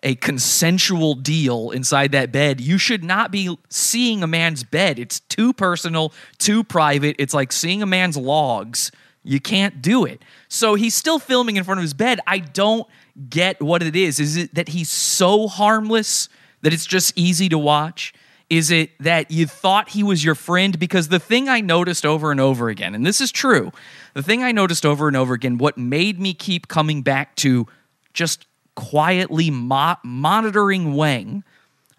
a 0.01 0.15
consensual 0.15 1.15
deal 1.15 1.71
inside 1.71 2.11
that 2.13 2.31
bed, 2.31 2.61
you 2.61 2.77
should 2.77 3.03
not 3.03 3.31
be 3.31 3.57
seeing 3.69 4.23
a 4.23 4.27
man's 4.27 4.63
bed. 4.63 4.99
It's 4.99 5.19
too 5.19 5.53
personal, 5.53 6.13
too 6.37 6.63
private. 6.63 7.15
It's 7.19 7.33
like 7.33 7.51
seeing 7.51 7.81
a 7.81 7.85
man's 7.85 8.17
logs. 8.17 8.91
You 9.23 9.39
can't 9.39 9.81
do 9.81 10.05
it. 10.05 10.21
So 10.47 10.75
he's 10.75 10.95
still 10.95 11.19
filming 11.19 11.55
in 11.55 11.63
front 11.63 11.79
of 11.79 11.83
his 11.83 11.93
bed. 11.93 12.19
I 12.27 12.39
don't 12.39 12.87
get 13.29 13.61
what 13.61 13.81
it 13.81 13.95
is. 13.95 14.19
Is 14.19 14.37
it 14.37 14.55
that 14.55 14.69
he's 14.69 14.89
so 14.89 15.47
harmless 15.47 16.29
that 16.61 16.73
it's 16.73 16.85
just 16.85 17.17
easy 17.17 17.49
to 17.49 17.57
watch? 17.57 18.13
Is 18.49 18.69
it 18.69 18.91
that 18.99 19.31
you 19.31 19.47
thought 19.47 19.89
he 19.89 20.03
was 20.03 20.23
your 20.23 20.35
friend? 20.35 20.77
Because 20.77 21.07
the 21.07 21.19
thing 21.19 21.47
I 21.47 21.61
noticed 21.61 22.05
over 22.05 22.31
and 22.31 22.39
over 22.39 22.69
again, 22.69 22.93
and 22.93 23.05
this 23.05 23.21
is 23.21 23.31
true, 23.31 23.71
the 24.13 24.21
thing 24.21 24.43
I 24.43 24.51
noticed 24.51 24.85
over 24.85 25.07
and 25.07 25.15
over 25.17 25.33
again, 25.33 25.57
what 25.57 25.77
made 25.77 26.19
me 26.19 26.33
keep 26.33 26.67
coming 26.67 27.01
back 27.01 27.35
to 27.37 27.65
just 28.13 28.45
quietly 28.75 29.49
mo- 29.49 29.95
monitoring 30.03 30.93
Whang 30.93 31.43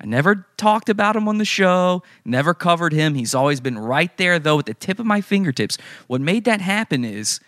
I 0.01 0.07
never 0.07 0.47
talked 0.57 0.89
about 0.89 1.17
him 1.17 1.29
on 1.29 1.39
the 1.39 1.45
show, 1.45 2.03
never 2.25 2.55
covered 2.55 2.93
him. 2.93 3.15
He's 3.15 3.35
always 3.35 3.61
been 3.61 3.79
right 3.79 4.15
there, 4.17 4.39
though, 4.39 4.59
at 4.59 4.67
the 4.67 4.75
tip 4.75 4.99
of 4.99 5.07
my 5.07 5.21
fingertips. 5.21 5.79
What 6.07 6.21
made 6.21 6.45
that 6.45 6.61
happen 6.61 7.05
is 7.05 7.41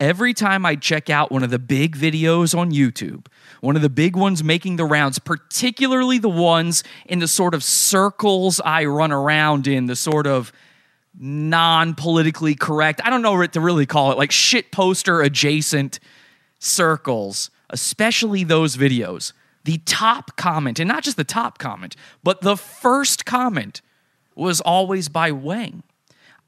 every 0.00 0.34
time 0.34 0.66
I 0.66 0.74
check 0.74 1.08
out 1.10 1.30
one 1.30 1.44
of 1.44 1.50
the 1.50 1.60
big 1.60 1.96
videos 1.96 2.58
on 2.58 2.72
YouTube, 2.72 3.26
one 3.60 3.76
of 3.76 3.82
the 3.82 3.88
big 3.88 4.16
ones 4.16 4.42
making 4.42 4.76
the 4.76 4.84
rounds, 4.84 5.20
particularly 5.20 6.18
the 6.18 6.28
ones 6.28 6.82
in 7.06 7.20
the 7.20 7.28
sort 7.28 7.54
of 7.54 7.62
circles 7.62 8.60
I 8.64 8.84
run 8.84 9.12
around 9.12 9.68
in, 9.68 9.86
the 9.86 9.96
sort 9.96 10.26
of 10.26 10.52
non 11.18 11.94
politically 11.94 12.54
correct, 12.54 13.00
I 13.04 13.10
don't 13.10 13.22
know 13.22 13.34
what 13.34 13.52
to 13.52 13.60
really 13.60 13.86
call 13.86 14.10
it, 14.10 14.18
like 14.18 14.32
shit 14.32 14.72
poster 14.72 15.20
adjacent 15.20 16.00
circles, 16.58 17.50
especially 17.70 18.44
those 18.44 18.76
videos. 18.76 19.32
The 19.64 19.78
top 19.78 20.36
comment, 20.36 20.78
and 20.78 20.88
not 20.88 21.02
just 21.02 21.16
the 21.16 21.24
top 21.24 21.58
comment, 21.58 21.96
but 22.22 22.40
the 22.40 22.56
first 22.56 23.24
comment 23.24 23.80
was 24.34 24.60
always 24.60 25.08
by 25.08 25.30
Whang. 25.30 25.82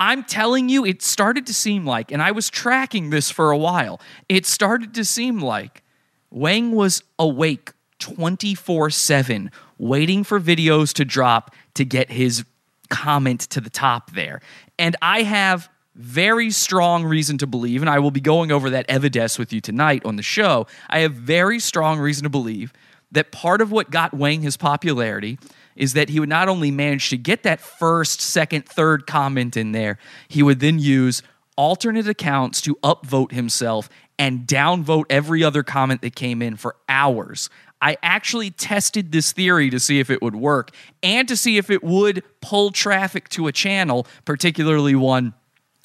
I'm 0.00 0.24
telling 0.24 0.68
you, 0.68 0.84
it 0.84 1.02
started 1.02 1.46
to 1.46 1.54
seem 1.54 1.86
like, 1.86 2.10
and 2.10 2.20
I 2.20 2.32
was 2.32 2.50
tracking 2.50 3.10
this 3.10 3.30
for 3.30 3.50
a 3.50 3.58
while, 3.58 4.00
it 4.28 4.46
started 4.46 4.94
to 4.94 5.04
seem 5.04 5.38
like 5.38 5.82
Whang 6.30 6.72
was 6.72 7.02
awake 7.18 7.72
24 8.00 8.90
7, 8.90 9.50
waiting 9.78 10.24
for 10.24 10.40
videos 10.40 10.92
to 10.94 11.04
drop 11.04 11.54
to 11.74 11.84
get 11.84 12.10
his 12.10 12.44
comment 12.90 13.40
to 13.42 13.60
the 13.60 13.70
top 13.70 14.10
there. 14.12 14.40
And 14.78 14.96
I 15.00 15.22
have 15.22 15.68
very 15.94 16.50
strong 16.50 17.04
reason 17.04 17.38
to 17.38 17.46
believe, 17.46 17.80
and 17.80 17.88
I 17.88 18.00
will 18.00 18.10
be 18.10 18.20
going 18.20 18.50
over 18.50 18.70
that 18.70 18.86
evidence 18.88 19.38
with 19.38 19.52
you 19.52 19.60
tonight 19.60 20.04
on 20.04 20.16
the 20.16 20.22
show. 20.22 20.66
I 20.90 21.00
have 21.00 21.12
very 21.12 21.60
strong 21.60 22.00
reason 22.00 22.24
to 22.24 22.28
believe 22.28 22.72
that 23.12 23.32
part 23.32 23.60
of 23.60 23.70
what 23.70 23.90
got 23.90 24.14
Whang 24.14 24.42
his 24.42 24.56
popularity 24.56 25.38
is 25.76 25.94
that 25.94 26.08
he 26.08 26.20
would 26.20 26.28
not 26.28 26.48
only 26.48 26.70
manage 26.70 27.10
to 27.10 27.16
get 27.16 27.42
that 27.42 27.60
first, 27.60 28.20
second, 28.20 28.66
third 28.66 29.06
comment 29.06 29.56
in 29.56 29.72
there, 29.72 29.98
he 30.28 30.42
would 30.42 30.60
then 30.60 30.78
use 30.78 31.22
alternate 31.56 32.08
accounts 32.08 32.60
to 32.60 32.74
upvote 32.76 33.32
himself 33.32 33.88
and 34.18 34.46
downvote 34.46 35.04
every 35.10 35.42
other 35.42 35.62
comment 35.62 36.02
that 36.02 36.14
came 36.14 36.42
in 36.42 36.56
for 36.56 36.76
hours. 36.88 37.50
I 37.80 37.96
actually 38.02 38.50
tested 38.50 39.12
this 39.12 39.32
theory 39.32 39.68
to 39.70 39.78
see 39.78 40.00
if 40.00 40.08
it 40.10 40.22
would 40.22 40.36
work 40.36 40.70
and 41.02 41.28
to 41.28 41.36
see 41.36 41.58
if 41.58 41.70
it 41.70 41.82
would 41.82 42.22
pull 42.40 42.70
traffic 42.70 43.28
to 43.30 43.46
a 43.46 43.52
channel, 43.52 44.06
particularly 44.24 44.94
one 44.94 45.34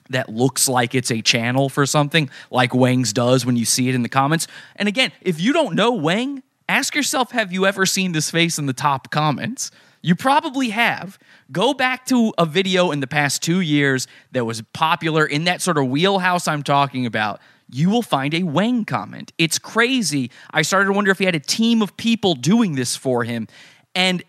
that 0.09 0.29
looks 0.29 0.67
like 0.67 0.95
it's 0.95 1.11
a 1.11 1.21
channel 1.21 1.69
for 1.69 1.85
something, 1.85 2.29
like 2.49 2.73
Whang's 2.73 3.13
does 3.13 3.45
when 3.45 3.57
you 3.57 3.65
see 3.65 3.89
it 3.89 3.95
in 3.95 4.01
the 4.01 4.09
comments. 4.09 4.47
And 4.75 4.87
again, 4.87 5.11
if 5.21 5.39
you 5.39 5.53
don't 5.53 5.75
know 5.75 5.91
Whang, 5.91 6.41
ask 6.69 6.95
yourself 6.95 7.31
have 7.31 7.51
you 7.51 7.65
ever 7.65 7.85
seen 7.85 8.13
this 8.13 8.31
face 8.31 8.57
in 8.57 8.67
the 8.67 8.73
top 8.73 9.11
comments? 9.11 9.71
You 10.01 10.15
probably 10.15 10.69
have. 10.69 11.19
Go 11.51 11.73
back 11.73 12.05
to 12.05 12.33
a 12.37 12.45
video 12.45 12.91
in 12.91 13.01
the 13.01 13.07
past 13.07 13.43
two 13.43 13.59
years 13.59 14.07
that 14.31 14.45
was 14.45 14.61
popular 14.73 15.25
in 15.25 15.43
that 15.43 15.61
sort 15.61 15.77
of 15.77 15.87
wheelhouse 15.87 16.47
I'm 16.47 16.63
talking 16.63 17.05
about. 17.05 17.41
You 17.69 17.89
will 17.89 18.01
find 18.01 18.33
a 18.33 18.43
Whang 18.43 18.85
comment. 18.85 19.33
It's 19.37 19.59
crazy. 19.59 20.31
I 20.51 20.61
started 20.61 20.85
to 20.85 20.93
wonder 20.93 21.11
if 21.11 21.19
he 21.19 21.25
had 21.25 21.35
a 21.35 21.39
team 21.39 21.81
of 21.81 21.97
people 21.97 22.35
doing 22.35 22.75
this 22.75 22.95
for 22.95 23.25
him. 23.25 23.47
And 23.93 24.23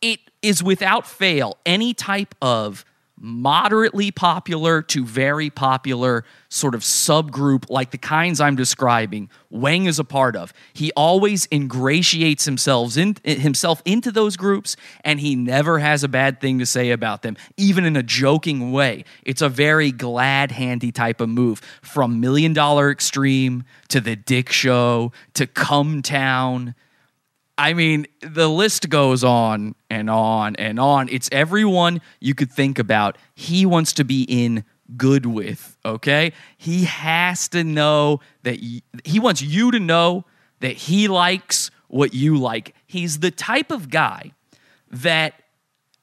it 0.00 0.20
is 0.42 0.62
without 0.62 1.06
fail 1.06 1.58
any 1.66 1.92
type 1.92 2.34
of 2.40 2.84
moderately 3.18 4.10
popular 4.10 4.82
to 4.82 5.04
very 5.04 5.48
popular 5.48 6.24
sort 6.48 6.74
of 6.74 6.82
subgroup 6.82 7.68
like 7.70 7.90
the 7.90 7.98
kinds 7.98 8.40
I'm 8.40 8.56
describing, 8.56 9.30
Whang 9.50 9.86
is 9.86 9.98
a 9.98 10.04
part 10.04 10.36
of. 10.36 10.52
He 10.74 10.92
always 10.92 11.48
ingratiates 11.50 12.44
himself, 12.44 12.96
in, 12.96 13.16
himself 13.24 13.80
into 13.84 14.12
those 14.12 14.36
groups 14.36 14.76
and 15.02 15.20
he 15.20 15.34
never 15.34 15.78
has 15.78 16.04
a 16.04 16.08
bad 16.08 16.40
thing 16.40 16.58
to 16.58 16.66
say 16.66 16.90
about 16.90 17.22
them, 17.22 17.36
even 17.56 17.84
in 17.84 17.96
a 17.96 18.02
joking 18.02 18.72
way. 18.72 19.04
It's 19.24 19.42
a 19.42 19.48
very 19.48 19.92
glad 19.92 20.52
handy 20.52 20.92
type 20.92 21.20
of 21.20 21.28
move 21.28 21.60
from 21.82 22.20
Million 22.20 22.52
Dollar 22.52 22.90
Extreme 22.90 23.64
to 23.88 24.00
The 24.00 24.16
Dick 24.16 24.50
Show 24.52 25.12
to 25.34 25.46
Cum 25.46 26.02
Town 26.02 26.74
I 27.58 27.72
mean, 27.72 28.06
the 28.20 28.48
list 28.48 28.88
goes 28.90 29.24
on 29.24 29.74
and 29.88 30.10
on 30.10 30.56
and 30.56 30.78
on. 30.78 31.08
It's 31.08 31.28
everyone 31.32 32.02
you 32.20 32.34
could 32.34 32.52
think 32.52 32.78
about. 32.78 33.16
He 33.34 33.64
wants 33.64 33.94
to 33.94 34.04
be 34.04 34.24
in 34.24 34.64
good 34.96 35.26
with, 35.26 35.76
okay? 35.84 36.32
He 36.56 36.84
has 36.84 37.48
to 37.48 37.64
know 37.64 38.20
that 38.42 38.60
y- 38.60 38.82
he 39.04 39.18
wants 39.18 39.42
you 39.42 39.70
to 39.70 39.80
know 39.80 40.24
that 40.60 40.72
he 40.72 41.08
likes 41.08 41.70
what 41.88 42.14
you 42.14 42.36
like. 42.36 42.74
He's 42.86 43.20
the 43.20 43.30
type 43.30 43.70
of 43.70 43.90
guy 43.90 44.32
that 44.90 45.34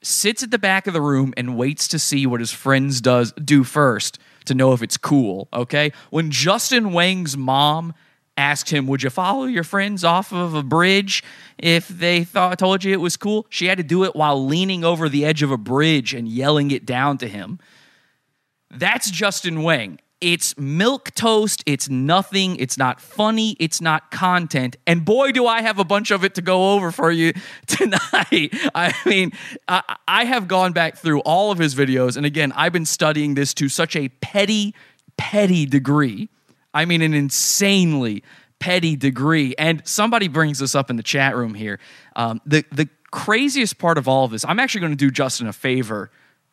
sits 0.02 0.42
at 0.42 0.50
the 0.50 0.58
back 0.58 0.86
of 0.86 0.92
the 0.92 1.00
room 1.00 1.32
and 1.36 1.56
waits 1.56 1.88
to 1.88 1.98
see 1.98 2.26
what 2.26 2.40
his 2.40 2.50
friends 2.52 3.00
does 3.00 3.32
do 3.32 3.64
first 3.64 4.18
to 4.44 4.54
know 4.54 4.72
if 4.72 4.82
it's 4.82 4.98
cool, 4.98 5.48
okay? 5.52 5.92
When 6.10 6.30
Justin 6.30 6.92
Whang's 6.92 7.36
mom 7.36 7.94
asked 8.36 8.70
him, 8.70 8.86
"Would 8.86 9.02
you 9.02 9.10
follow 9.10 9.44
your 9.44 9.64
friends 9.64 10.04
off 10.04 10.32
of 10.32 10.54
a 10.54 10.62
bridge 10.62 11.22
if 11.58 11.88
they 11.88 12.24
thought 12.24 12.58
told 12.58 12.84
you 12.84 12.92
it 12.92 13.00
was 13.00 13.16
cool?" 13.16 13.46
She 13.50 13.66
had 13.66 13.78
to 13.78 13.84
do 13.84 14.04
it 14.04 14.14
while 14.16 14.44
leaning 14.44 14.84
over 14.84 15.08
the 15.08 15.24
edge 15.24 15.42
of 15.42 15.50
a 15.50 15.58
bridge 15.58 16.14
and 16.14 16.28
yelling 16.28 16.70
it 16.70 16.84
down 16.86 17.18
to 17.18 17.28
him. 17.28 17.58
That's 18.70 19.10
Justin 19.10 19.62
Whang. 19.62 19.98
It's 20.20 20.56
milk 20.56 21.10
toast. 21.14 21.62
It's 21.66 21.90
nothing. 21.90 22.56
It's 22.56 22.78
not 22.78 22.98
funny. 22.98 23.56
It's 23.60 23.82
not 23.82 24.10
content. 24.10 24.76
And 24.86 25.04
boy, 25.04 25.32
do 25.32 25.46
I 25.46 25.60
have 25.60 25.78
a 25.78 25.84
bunch 25.84 26.10
of 26.10 26.24
it 26.24 26.34
to 26.36 26.42
go 26.42 26.72
over 26.72 26.90
for 26.90 27.10
you 27.10 27.34
tonight. 27.66 28.54
I 28.74 28.94
mean, 29.04 29.32
I, 29.68 29.96
I 30.08 30.24
have 30.24 30.48
gone 30.48 30.72
back 30.72 30.96
through 30.96 31.20
all 31.20 31.50
of 31.52 31.58
his 31.58 31.74
videos. 31.74 32.16
And 32.16 32.24
again, 32.24 32.52
I've 32.56 32.72
been 32.72 32.86
studying 32.86 33.34
this 33.34 33.52
to 33.54 33.68
such 33.68 33.96
a 33.96 34.08
petty, 34.08 34.74
petty 35.18 35.66
degree 35.66 36.30
I 36.74 36.84
mean, 36.84 37.00
an 37.00 37.14
insanely 37.14 38.22
petty 38.58 38.96
degree. 38.96 39.54
And 39.58 39.86
somebody 39.86 40.28
brings 40.28 40.58
this 40.58 40.74
up 40.74 40.90
in 40.90 40.96
the 40.96 41.02
chat 41.02 41.36
room 41.36 41.54
here. 41.54 41.78
Um, 42.16 42.40
the 42.44 42.64
the 42.72 42.88
craziest 43.10 43.78
part 43.78 43.96
of 43.96 44.08
all 44.08 44.24
of 44.24 44.32
this, 44.32 44.44
I'm 44.44 44.58
actually 44.58 44.80
going 44.80 44.92
to 44.92 44.96
do 44.96 45.10
Justin 45.10 45.46
a 45.46 45.52
favor 45.52 46.10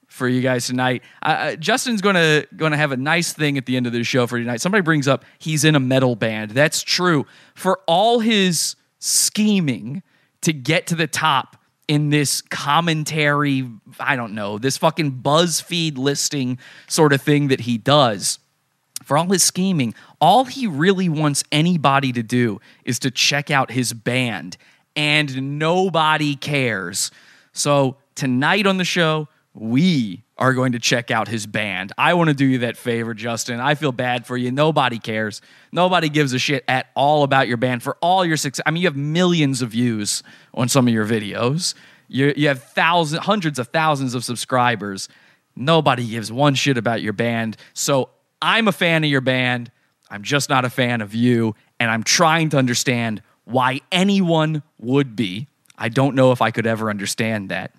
for 0.07 0.27
you 0.27 0.41
guys 0.41 0.67
tonight. 0.67 1.03
Uh, 1.23 1.55
Justin's 1.55 2.01
going 2.01 2.15
to 2.15 2.77
have 2.77 2.91
a 2.91 2.97
nice 2.97 3.31
thing 3.31 3.57
at 3.57 3.65
the 3.65 3.77
end 3.77 3.87
of 3.87 3.93
the 3.93 4.03
show 4.03 4.27
for 4.27 4.37
tonight. 4.37 4.59
Somebody 4.61 4.81
brings 4.81 5.07
up 5.07 5.23
he's 5.39 5.63
in 5.63 5.73
a 5.73 5.79
metal 5.79 6.15
band. 6.15 6.51
That's 6.51 6.83
true. 6.83 7.25
For 7.55 7.79
all 7.87 8.19
his 8.19 8.75
scheming 8.99 10.03
to 10.41 10.53
get 10.53 10.87
to 10.87 10.95
the 10.95 11.07
top 11.07 11.55
in 11.87 12.09
this 12.09 12.41
commentary, 12.41 13.67
I 13.99 14.15
don't 14.15 14.33
know, 14.33 14.57
this 14.57 14.77
fucking 14.77 15.21
BuzzFeed 15.23 15.97
listing 15.97 16.59
sort 16.87 17.13
of 17.13 17.21
thing 17.21 17.47
that 17.47 17.61
he 17.61 17.77
does 17.77 18.39
for 19.03 19.17
all 19.17 19.27
his 19.27 19.43
scheming, 19.43 19.93
all 20.19 20.45
he 20.45 20.67
really 20.67 21.09
wants 21.09 21.43
anybody 21.51 22.11
to 22.13 22.23
do 22.23 22.59
is 22.85 22.99
to 22.99 23.11
check 23.11 23.51
out 23.51 23.71
his 23.71 23.93
band, 23.93 24.57
and 24.95 25.59
nobody 25.59 26.35
cares. 26.35 27.11
So, 27.53 27.97
tonight 28.15 28.65
on 28.67 28.77
the 28.77 28.85
show, 28.85 29.27
we 29.53 30.23
are 30.37 30.53
going 30.53 30.71
to 30.71 30.79
check 30.79 31.11
out 31.11 31.27
his 31.27 31.45
band. 31.45 31.91
I 31.97 32.13
want 32.13 32.29
to 32.29 32.33
do 32.33 32.45
you 32.45 32.59
that 32.59 32.77
favor, 32.77 33.13
Justin. 33.13 33.59
I 33.59 33.75
feel 33.75 33.91
bad 33.91 34.25
for 34.25 34.37
you. 34.37 34.51
Nobody 34.51 34.97
cares. 34.97 35.41
Nobody 35.71 36.09
gives 36.09 36.33
a 36.33 36.39
shit 36.39 36.63
at 36.67 36.87
all 36.95 37.23
about 37.23 37.47
your 37.47 37.57
band 37.57 37.83
for 37.83 37.97
all 38.01 38.25
your 38.25 38.37
success. 38.37 38.63
I 38.65 38.71
mean, 38.71 38.81
you 38.81 38.87
have 38.87 38.95
millions 38.95 39.61
of 39.61 39.69
views 39.69 40.23
on 40.53 40.67
some 40.67 40.87
of 40.87 40.93
your 40.93 41.05
videos. 41.05 41.75
You, 42.07 42.33
you 42.35 42.47
have 42.47 42.63
thousands, 42.63 43.25
hundreds 43.25 43.59
of 43.59 43.67
thousands 43.67 44.15
of 44.15 44.23
subscribers. 44.23 45.09
Nobody 45.55 46.07
gives 46.07 46.31
one 46.31 46.55
shit 46.55 46.77
about 46.77 47.01
your 47.01 47.13
band. 47.13 47.57
So 47.73 48.09
I'm 48.41 48.67
a 48.67 48.71
fan 48.71 49.03
of 49.03 49.09
your 49.09 49.21
band. 49.21 49.71
I'm 50.09 50.23
just 50.23 50.49
not 50.49 50.65
a 50.65 50.69
fan 50.69 51.01
of 51.01 51.13
you. 51.13 51.55
And 51.79 51.89
I'm 51.89 52.03
trying 52.03 52.49
to 52.49 52.57
understand 52.57 53.21
why 53.45 53.81
anyone 53.91 54.63
would 54.79 55.15
be. 55.15 55.47
I 55.77 55.89
don't 55.89 56.15
know 56.15 56.31
if 56.31 56.41
I 56.41 56.51
could 56.51 56.67
ever 56.67 56.89
understand 56.89 57.49
that. 57.49 57.73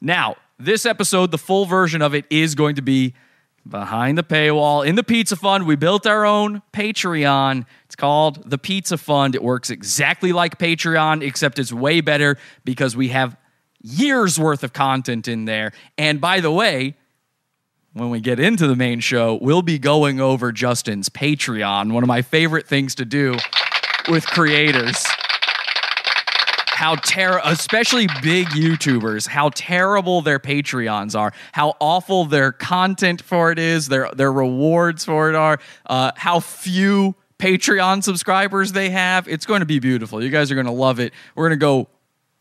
Now, 0.00 0.36
this 0.58 0.86
episode, 0.86 1.30
the 1.30 1.38
full 1.38 1.64
version 1.66 2.02
of 2.02 2.14
it 2.14 2.24
is 2.30 2.54
going 2.54 2.76
to 2.76 2.82
be 2.82 3.14
behind 3.68 4.16
the 4.16 4.22
paywall 4.22 4.86
in 4.86 4.94
the 4.94 5.02
Pizza 5.02 5.36
Fund. 5.36 5.66
We 5.66 5.76
built 5.76 6.06
our 6.06 6.24
own 6.24 6.62
Patreon. 6.72 7.66
It's 7.86 7.96
called 7.96 8.48
the 8.48 8.58
Pizza 8.58 8.96
Fund. 8.96 9.34
It 9.34 9.42
works 9.42 9.70
exactly 9.70 10.32
like 10.32 10.58
Patreon, 10.58 11.22
except 11.22 11.58
it's 11.58 11.72
way 11.72 12.00
better 12.00 12.36
because 12.64 12.96
we 12.96 13.08
have 13.08 13.36
years 13.82 14.38
worth 14.38 14.62
of 14.62 14.72
content 14.72 15.28
in 15.28 15.44
there. 15.44 15.72
And 15.98 16.20
by 16.20 16.40
the 16.40 16.50
way, 16.50 16.94
when 17.92 18.10
we 18.10 18.20
get 18.20 18.38
into 18.38 18.66
the 18.66 18.76
main 18.76 19.00
show, 19.00 19.38
we'll 19.40 19.62
be 19.62 19.78
going 19.78 20.20
over 20.20 20.52
Justin's 20.52 21.08
Patreon, 21.08 21.92
one 21.92 22.02
of 22.02 22.08
my 22.08 22.22
favorite 22.22 22.66
things 22.66 22.94
to 22.96 23.04
do 23.04 23.36
with 24.08 24.26
creators. 24.26 25.04
How 26.68 26.94
terrible, 26.94 27.46
especially 27.48 28.06
big 28.22 28.46
YouTubers, 28.48 29.26
how 29.26 29.50
terrible 29.54 30.22
their 30.22 30.38
Patreons 30.38 31.18
are, 31.18 31.32
how 31.52 31.76
awful 31.78 32.24
their 32.24 32.52
content 32.52 33.20
for 33.20 33.52
it 33.52 33.58
is, 33.58 33.88
their 33.88 34.10
their 34.12 34.32
rewards 34.32 35.04
for 35.04 35.28
it 35.28 35.34
are, 35.34 35.58
uh, 35.86 36.12
how 36.16 36.40
few 36.40 37.14
Patreon 37.38 38.02
subscribers 38.02 38.72
they 38.72 38.88
have. 38.90 39.28
It's 39.28 39.44
going 39.44 39.60
to 39.60 39.66
be 39.66 39.78
beautiful. 39.78 40.22
You 40.22 40.30
guys 40.30 40.50
are 40.50 40.54
going 40.54 40.66
to 40.66 40.72
love 40.72 41.00
it. 41.00 41.12
We're 41.34 41.48
going 41.48 41.58
to 41.58 41.62
go 41.62 41.88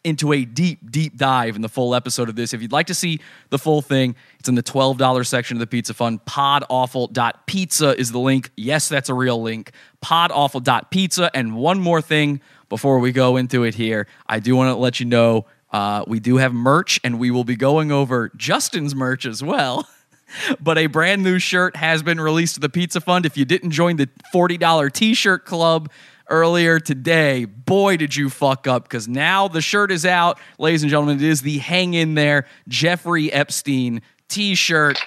into 0.04 0.32
a 0.32 0.46
deep, 0.46 0.92
deep 0.92 1.18
dive 1.18 1.56
in 1.56 1.62
the 1.62 1.70
full 1.70 1.94
episode 1.94 2.30
of 2.30 2.36
this. 2.36 2.54
If 2.54 2.62
you'd 2.62 2.72
like 2.72 2.88
to 2.88 2.94
see 2.94 3.20
the 3.50 3.60
full 3.60 3.82
thing, 3.82 4.16
it's 4.40 4.48
in 4.48 4.56
the 4.56 4.64
$12 4.64 5.26
section 5.26 5.58
of 5.58 5.60
the 5.60 5.68
Pizza 5.68 5.94
Fund. 5.94 6.24
Podawful.pizza 6.26 8.00
is 8.00 8.12
the 8.12 8.20
link. 8.20 8.52
Yes, 8.56 8.88
that's 8.88 9.10
a 9.10 9.14
real 9.14 9.42
link. 9.42 9.72
Podawful.pizza. 10.04 11.32
And 11.36 11.56
one 11.56 11.80
more 11.80 12.02
thing 12.02 12.42
before 12.70 13.00
we 13.00 13.12
go 13.12 13.36
into 13.36 13.64
it 13.64 13.76
here, 13.76 14.08
I 14.28 14.40
do 14.40 14.56
want 14.56 14.74
to 14.74 14.80
let 14.80 15.00
you 15.00 15.06
know 15.06 15.46
uh, 15.72 16.04
we 16.08 16.20
do 16.20 16.38
have 16.38 16.54
merch, 16.54 17.00
and 17.04 17.20
we 17.20 17.30
will 17.30 17.44
be 17.44 17.56
going 17.56 17.92
over 17.92 18.32
Justin's 18.36 18.96
merch 18.96 19.26
as 19.26 19.44
well. 19.44 19.88
but 20.60 20.78
a 20.78 20.88
brand 20.88 21.24
new 21.24 21.40
shirt 21.40 21.76
has 21.76 22.04
been 22.04 22.20
released 22.20 22.56
to 22.56 22.60
the 22.60 22.70
Pizza 22.70 23.02
Fund. 23.02 23.26
If 23.26 23.38
you 23.38 23.46
didn't 23.46 23.72
join 23.72 23.98
the 23.98 24.10
$40 24.34 24.92
t 24.92 25.14
shirt 25.14 25.46
club, 25.46 25.90
earlier 26.30 26.80
today. 26.80 27.46
Boy, 27.46 27.98
did 27.98 28.16
you 28.16 28.30
fuck 28.30 28.68
up 28.68 28.84
because 28.84 29.08
now 29.08 29.48
the 29.48 29.62
shirt 29.62 29.92
is 29.92 30.06
out. 30.06 30.40
Ladies 30.58 30.84
and 30.84 30.90
gentlemen, 30.90 31.18
it 31.18 31.24
is 31.24 31.42
the 31.42 31.58
Hang 31.60 31.94
In 31.94 32.16
There 32.16 32.46
Jeffrey 32.68 33.32
Epstein 33.32 34.02
t 34.28 34.56
shirt. 34.56 35.00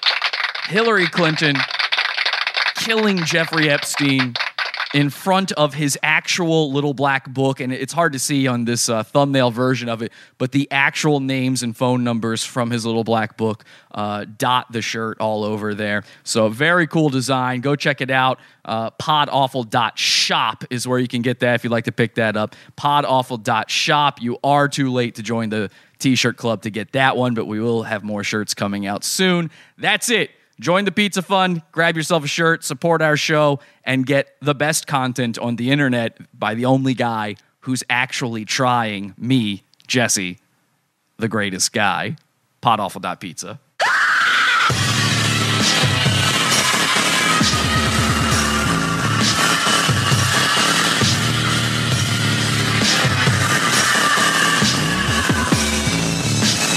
Hillary 0.66 1.06
Clinton 1.06 1.56
killing 2.76 3.18
Jeffrey 3.24 3.68
Epstein 3.68 4.34
in 4.92 5.08
front 5.08 5.52
of 5.52 5.74
his 5.74 5.98
actual 6.02 6.72
little 6.72 6.94
black 6.94 7.28
book. 7.32 7.60
And 7.60 7.72
it's 7.72 7.92
hard 7.92 8.12
to 8.12 8.18
see 8.18 8.46
on 8.46 8.64
this 8.64 8.88
uh, 8.88 9.02
thumbnail 9.02 9.50
version 9.50 9.88
of 9.88 10.02
it, 10.02 10.12
but 10.38 10.52
the 10.52 10.68
actual 10.70 11.20
names 11.20 11.62
and 11.62 11.76
phone 11.76 12.04
numbers 12.04 12.44
from 12.44 12.70
his 12.70 12.84
little 12.84 13.04
black 13.04 13.36
book 13.36 13.64
uh, 13.92 14.26
dot 14.36 14.70
the 14.70 14.82
shirt 14.82 15.18
all 15.20 15.44
over 15.44 15.74
there. 15.74 16.04
So, 16.24 16.48
very 16.48 16.86
cool 16.86 17.08
design. 17.08 17.60
Go 17.60 17.76
check 17.76 18.00
it 18.00 18.10
out. 18.10 18.38
Uh, 18.64 18.90
podawful.shop 18.92 20.64
is 20.70 20.86
where 20.86 20.98
you 20.98 21.08
can 21.08 21.22
get 21.22 21.40
that 21.40 21.54
if 21.56 21.64
you'd 21.64 21.70
like 21.70 21.84
to 21.84 21.92
pick 21.92 22.14
that 22.16 22.36
up. 22.36 22.54
Podawful.shop. 22.76 24.22
You 24.22 24.38
are 24.44 24.68
too 24.68 24.92
late 24.92 25.16
to 25.16 25.22
join 25.22 25.48
the 25.48 25.70
t 25.98 26.14
shirt 26.16 26.36
club 26.36 26.62
to 26.62 26.70
get 26.70 26.92
that 26.92 27.16
one, 27.16 27.34
but 27.34 27.46
we 27.46 27.60
will 27.60 27.84
have 27.84 28.02
more 28.02 28.24
shirts 28.24 28.54
coming 28.54 28.86
out 28.86 29.04
soon. 29.04 29.50
That's 29.78 30.10
it. 30.10 30.30
Join 30.62 30.84
the 30.84 30.92
Pizza 30.92 31.22
Fund, 31.22 31.60
grab 31.72 31.96
yourself 31.96 32.22
a 32.22 32.28
shirt, 32.28 32.62
support 32.62 33.02
our 33.02 33.16
show, 33.16 33.58
and 33.82 34.06
get 34.06 34.36
the 34.40 34.54
best 34.54 34.86
content 34.86 35.36
on 35.36 35.56
the 35.56 35.72
internet 35.72 36.16
by 36.38 36.54
the 36.54 36.66
only 36.66 36.94
guy 36.94 37.34
who's 37.62 37.82
actually 37.90 38.44
trying 38.44 39.12
me, 39.18 39.64
Jesse, 39.88 40.38
the 41.16 41.26
greatest 41.26 41.72
guy. 41.72 42.14
Podawful.pizza. 42.62 43.58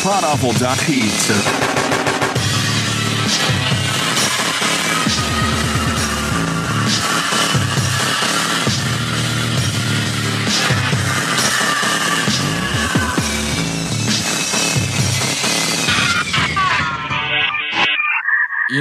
Podawful.pizza. 0.02 1.95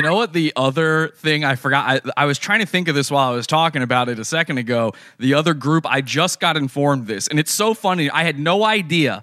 know 0.04 0.14
what? 0.14 0.32
The 0.32 0.52
other 0.56 1.08
thing 1.08 1.44
I 1.44 1.56
forgot, 1.56 2.02
I, 2.04 2.22
I, 2.22 2.24
was 2.26 2.38
trying 2.38 2.60
to 2.60 2.66
think 2.66 2.88
of 2.88 2.94
this 2.94 3.10
while 3.10 3.32
I 3.32 3.34
was 3.34 3.46
talking 3.46 3.82
about 3.82 4.08
it 4.08 4.18
a 4.18 4.24
second 4.24 4.58
ago. 4.58 4.92
The 5.18 5.34
other 5.34 5.54
group, 5.54 5.86
I 5.86 6.00
just 6.00 6.40
got 6.40 6.56
informed 6.56 7.06
this, 7.06 7.28
and 7.28 7.38
it's 7.38 7.52
so 7.52 7.74
funny. 7.74 8.10
I 8.10 8.24
had 8.24 8.38
no 8.38 8.64
idea. 8.64 9.22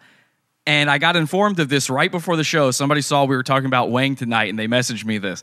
And 0.68 0.92
I 0.92 1.00
got 1.00 1.16
informed 1.16 1.60
of 1.60 1.70
this 1.70 1.90
right 1.90 2.12
before 2.12 2.36
the 2.36 2.44
show. 2.44 2.70
Somebody 2.70 3.02
saw 3.02 3.26
we 3.26 3.36
were 3.36 3.44
talking 3.44 3.66
about 3.66 3.90
Whang 3.90 4.16
tonight, 4.16 4.50
and 4.50 4.60
they 4.60 4.68
messaged 4.68 5.06
me 5.06 5.18
this. 5.18 5.42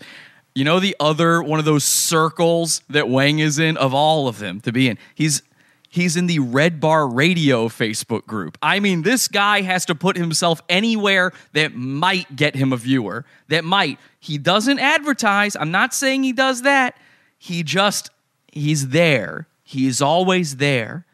You 0.55 0.65
know, 0.65 0.79
the 0.81 0.97
other 1.01 1.43
one 1.43 1.59
of 1.59 1.65
those 1.65 1.85
circles 1.85 2.83
that 2.89 3.09
Whang 3.09 3.41
is 3.41 3.59
in, 3.59 3.77
of 3.77 3.95
all 3.95 4.29
of 4.29 4.39
them 4.39 4.61
to 4.61 4.73
be 4.73 4.89
in, 4.89 4.99
he's 5.15 5.43
He's 5.91 6.17
in 6.17 6.27
the 6.27 6.39
Red 6.39 6.81
Bar 6.81 7.09
Radio 7.09 7.69
Facebook 7.69 8.27
group. 8.27 8.59
I 8.61 8.79
mean, 8.79 9.03
this 9.03 9.27
guy 9.27 9.63
has 9.63 9.87
to 9.87 9.95
put 9.95 10.17
himself 10.17 10.61
anywhere 10.69 11.33
that 11.55 11.75
might 11.75 12.37
get 12.37 12.55
him 12.55 12.73
a 12.75 12.77
viewer. 12.77 13.25
That 13.49 13.65
might. 13.65 13.99
He 14.21 14.37
doesn't 14.37 14.79
advertise. 14.79 15.57
I'm 15.57 15.71
not 15.71 15.95
saying 15.95 16.25
he 16.25 16.33
does 16.33 16.63
that. 16.63 16.99
He 17.39 17.63
just, 17.63 18.11
he's 18.53 18.89
there. 18.89 19.49
He's 19.63 20.03
always 20.03 20.57
there. 20.57 21.07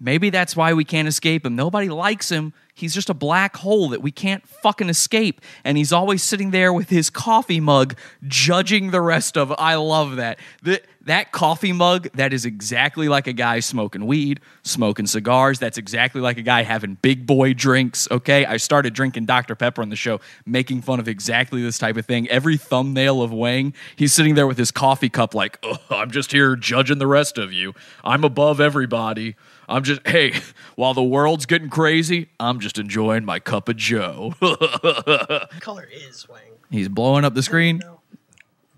Maybe 0.00 0.30
that's 0.30 0.54
why 0.54 0.72
we 0.74 0.84
can't 0.84 1.08
escape 1.08 1.44
him. 1.44 1.56
Nobody 1.56 1.88
likes 1.88 2.30
him. 2.30 2.54
He's 2.74 2.94
just 2.94 3.10
a 3.10 3.14
black 3.14 3.56
hole 3.56 3.88
that 3.88 4.00
we 4.00 4.12
can't 4.12 4.46
fucking 4.46 4.88
escape. 4.88 5.40
And 5.64 5.76
he's 5.76 5.92
always 5.92 6.22
sitting 6.22 6.52
there 6.52 6.72
with 6.72 6.88
his 6.88 7.10
coffee 7.10 7.58
mug, 7.58 7.96
judging 8.26 8.92
the 8.92 9.00
rest 9.00 9.36
of. 9.36 9.52
I 9.58 9.74
love 9.74 10.16
that. 10.16 10.38
The, 10.62 10.80
that 11.08 11.32
coffee 11.32 11.72
mug, 11.72 12.08
that 12.14 12.32
is 12.32 12.44
exactly 12.44 13.08
like 13.08 13.26
a 13.26 13.32
guy 13.32 13.60
smoking 13.60 14.06
weed, 14.06 14.40
smoking 14.62 15.06
cigars. 15.06 15.58
That's 15.58 15.78
exactly 15.78 16.20
like 16.20 16.38
a 16.38 16.42
guy 16.42 16.62
having 16.62 16.94
big 17.00 17.26
boy 17.26 17.54
drinks. 17.54 18.08
Okay. 18.10 18.46
I 18.46 18.56
started 18.58 18.94
drinking 18.94 19.26
Dr. 19.26 19.54
Pepper 19.54 19.82
on 19.82 19.88
the 19.88 19.96
show, 19.96 20.20
making 20.46 20.82
fun 20.82 21.00
of 21.00 21.08
exactly 21.08 21.62
this 21.62 21.78
type 21.78 21.96
of 21.96 22.06
thing. 22.06 22.28
Every 22.28 22.56
thumbnail 22.56 23.22
of 23.22 23.32
Whang, 23.32 23.74
he's 23.96 24.12
sitting 24.12 24.34
there 24.34 24.46
with 24.46 24.58
his 24.58 24.70
coffee 24.70 25.08
cup, 25.08 25.34
like, 25.34 25.58
oh, 25.62 25.78
I'm 25.90 26.10
just 26.10 26.32
here 26.32 26.56
judging 26.56 26.98
the 26.98 27.06
rest 27.06 27.38
of 27.38 27.52
you. 27.52 27.74
I'm 28.04 28.22
above 28.22 28.60
everybody. 28.60 29.36
I'm 29.68 29.82
just, 29.82 30.06
hey, 30.06 30.34
while 30.76 30.94
the 30.94 31.02
world's 31.02 31.46
getting 31.46 31.70
crazy, 31.70 32.28
I'm 32.38 32.60
just 32.60 32.78
enjoying 32.78 33.24
my 33.24 33.38
cup 33.38 33.68
of 33.68 33.76
Joe. 33.76 34.34
color 35.60 35.88
is 35.90 36.28
Whang? 36.28 36.42
He's 36.70 36.88
blowing 36.88 37.24
up 37.24 37.34
the 37.34 37.42
screen. 37.42 37.82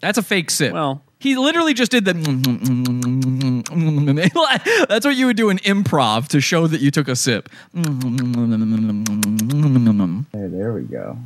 That's 0.01 0.17
a 0.17 0.23
fake 0.23 0.51
sip. 0.51 0.73
Well, 0.73 1.03
he 1.21 1.37
literally 1.37 1.75
just 1.75 1.91
did 1.93 2.07
the. 2.07 2.15
That's 4.89 5.05
what 5.05 5.15
you 5.17 5.27
would 5.27 5.37
do 5.37 5.51
in 5.51 5.59
improv 5.59 6.29
to 6.29 6.41
show 6.41 6.67
that 6.67 6.81
you 6.81 6.91
took 6.91 7.09
a 7.09 7.15
sip. 7.15 7.51
Hey, 7.75 7.83
there 10.49 10.73
we 10.73 10.83
go. 10.83 11.19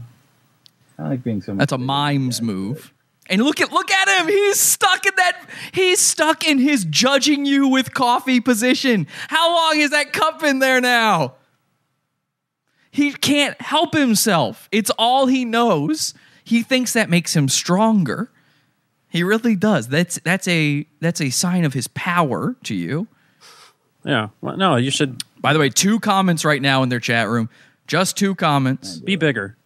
I 0.98 1.08
like 1.08 1.22
being 1.22 1.40
so. 1.40 1.54
That's 1.54 1.72
a 1.72 1.78
mimes 1.78 2.40
Yeah, 2.40 2.46
move. 2.46 2.92
And 3.30 3.40
look 3.42 3.60
at 3.60 3.70
look 3.70 3.90
at 3.92 4.20
him. 4.20 4.26
He's 4.26 4.58
stuck 4.58 5.06
in 5.06 5.12
that. 5.16 5.48
He's 5.72 6.00
stuck 6.00 6.44
in 6.44 6.58
his 6.58 6.84
judging 6.84 7.46
you 7.46 7.68
with 7.68 7.94
coffee 7.94 8.40
position. 8.40 9.06
How 9.28 9.54
long 9.54 9.78
is 9.78 9.90
that 9.90 10.12
cup 10.12 10.42
in 10.42 10.58
there 10.58 10.80
now? 10.80 11.34
He 12.90 13.12
can't 13.12 13.60
help 13.60 13.94
himself. 13.94 14.68
It's 14.72 14.90
all 14.98 15.26
he 15.26 15.44
knows. 15.44 16.14
He 16.42 16.62
thinks 16.62 16.92
that 16.94 17.08
makes 17.08 17.34
him 17.34 17.48
stronger. 17.48 18.30
He 19.14 19.22
really 19.22 19.54
does. 19.54 19.86
That's 19.86 20.18
that's 20.24 20.48
a 20.48 20.86
that's 21.00 21.20
a 21.20 21.30
sign 21.30 21.64
of 21.64 21.72
his 21.72 21.86
power 21.86 22.56
to 22.64 22.74
you. 22.74 23.06
yeah. 24.04 24.30
Well, 24.40 24.56
no, 24.56 24.74
you 24.74 24.90
should 24.90 25.22
By 25.40 25.52
the 25.52 25.60
way, 25.60 25.68
two 25.70 26.00
comments 26.00 26.44
right 26.44 26.60
now 26.60 26.82
in 26.82 26.88
their 26.88 26.98
chat 26.98 27.28
room. 27.28 27.48
Just 27.86 28.16
two 28.16 28.34
comments. 28.34 28.98
be 28.98 29.14
bigger. 29.14 29.56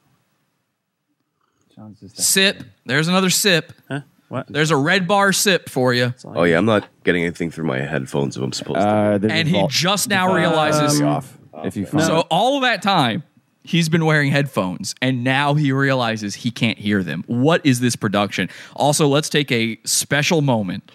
Sip. 2.14 2.62
There's 2.84 3.08
another 3.08 3.30
sip. 3.30 3.72
Huh? 3.88 4.00
What? 4.28 4.46
There's 4.48 4.70
a 4.70 4.76
red 4.76 5.08
bar 5.08 5.32
sip 5.32 5.70
for 5.70 5.94
you. 5.94 6.12
Oh 6.26 6.42
yeah, 6.44 6.58
I'm 6.58 6.66
not 6.66 6.86
getting 7.04 7.22
anything 7.22 7.50
through 7.50 7.64
my 7.66 7.78
headphones 7.78 8.36
if 8.36 8.42
I'm 8.42 8.52
supposed 8.52 8.80
to. 8.80 8.86
Uh, 8.86 9.18
And 9.30 9.48
he 9.48 9.54
vault- 9.54 9.70
just 9.70 10.08
now 10.10 10.34
realizes. 10.34 11.00
uh, 11.00 11.06
off. 11.06 11.38
If 11.64 11.74
you 11.76 11.86
find 11.86 12.04
So 12.04 12.20
all 12.30 12.56
of 12.56 12.62
that 12.62 12.82
time, 12.82 13.22
he's 13.68 13.90
been 13.90 14.06
wearing 14.06 14.30
headphones, 14.30 14.94
and 15.02 15.22
now 15.22 15.52
he 15.52 15.70
realizes 15.72 16.34
he 16.34 16.50
can't 16.50 16.78
hear 16.78 17.02
them. 17.02 17.22
What 17.26 17.64
is 17.66 17.80
this 17.80 17.96
production? 17.96 18.48
Also, 18.74 19.06
let's 19.06 19.28
take 19.28 19.52
a 19.52 19.78
special 19.84 20.40
moment. 20.40 20.90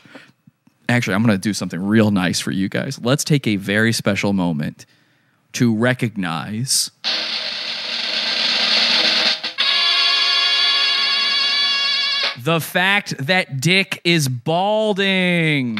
Actually, 0.89 1.13
I'm 1.13 1.23
going 1.23 1.38
to 1.38 1.41
do 1.41 1.53
something 1.53 1.81
real 1.81 2.09
nice 2.09 2.39
for 2.39 2.49
you 2.49 2.67
guys. 2.69 2.99
Let's 2.99 3.23
take 3.23 3.45
a 3.45 3.57
very 3.57 3.93
special 3.93 4.33
moment 4.33 4.88
to 5.53 5.75
recognize. 5.75 6.89
The 12.41 12.59
fact 12.59 13.15
that 13.19 13.62
Dick 13.62 14.01
is 14.03 14.27
balding. 14.27 15.77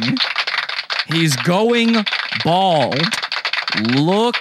He's 1.08 1.36
going 1.38 2.06
bald. 2.46 3.02
Look 3.96 4.38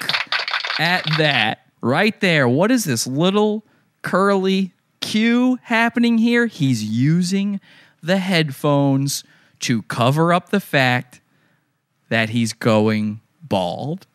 at 0.78 1.04
that 1.16 1.61
right 1.82 2.18
there. 2.20 2.48
What 2.48 2.70
is 2.70 2.84
this 2.84 3.06
little 3.06 3.66
curly 4.00 4.72
Q 5.00 5.58
happening 5.62 6.16
here? 6.16 6.46
He's 6.46 6.82
using 6.82 7.60
the 8.02 8.18
headphones 8.18 9.24
to 9.60 9.82
cover 9.82 10.32
up 10.32 10.48
the 10.48 10.60
fact 10.60 11.20
that 12.08 12.30
he's 12.30 12.52
going 12.52 13.20
bald. 13.42 14.06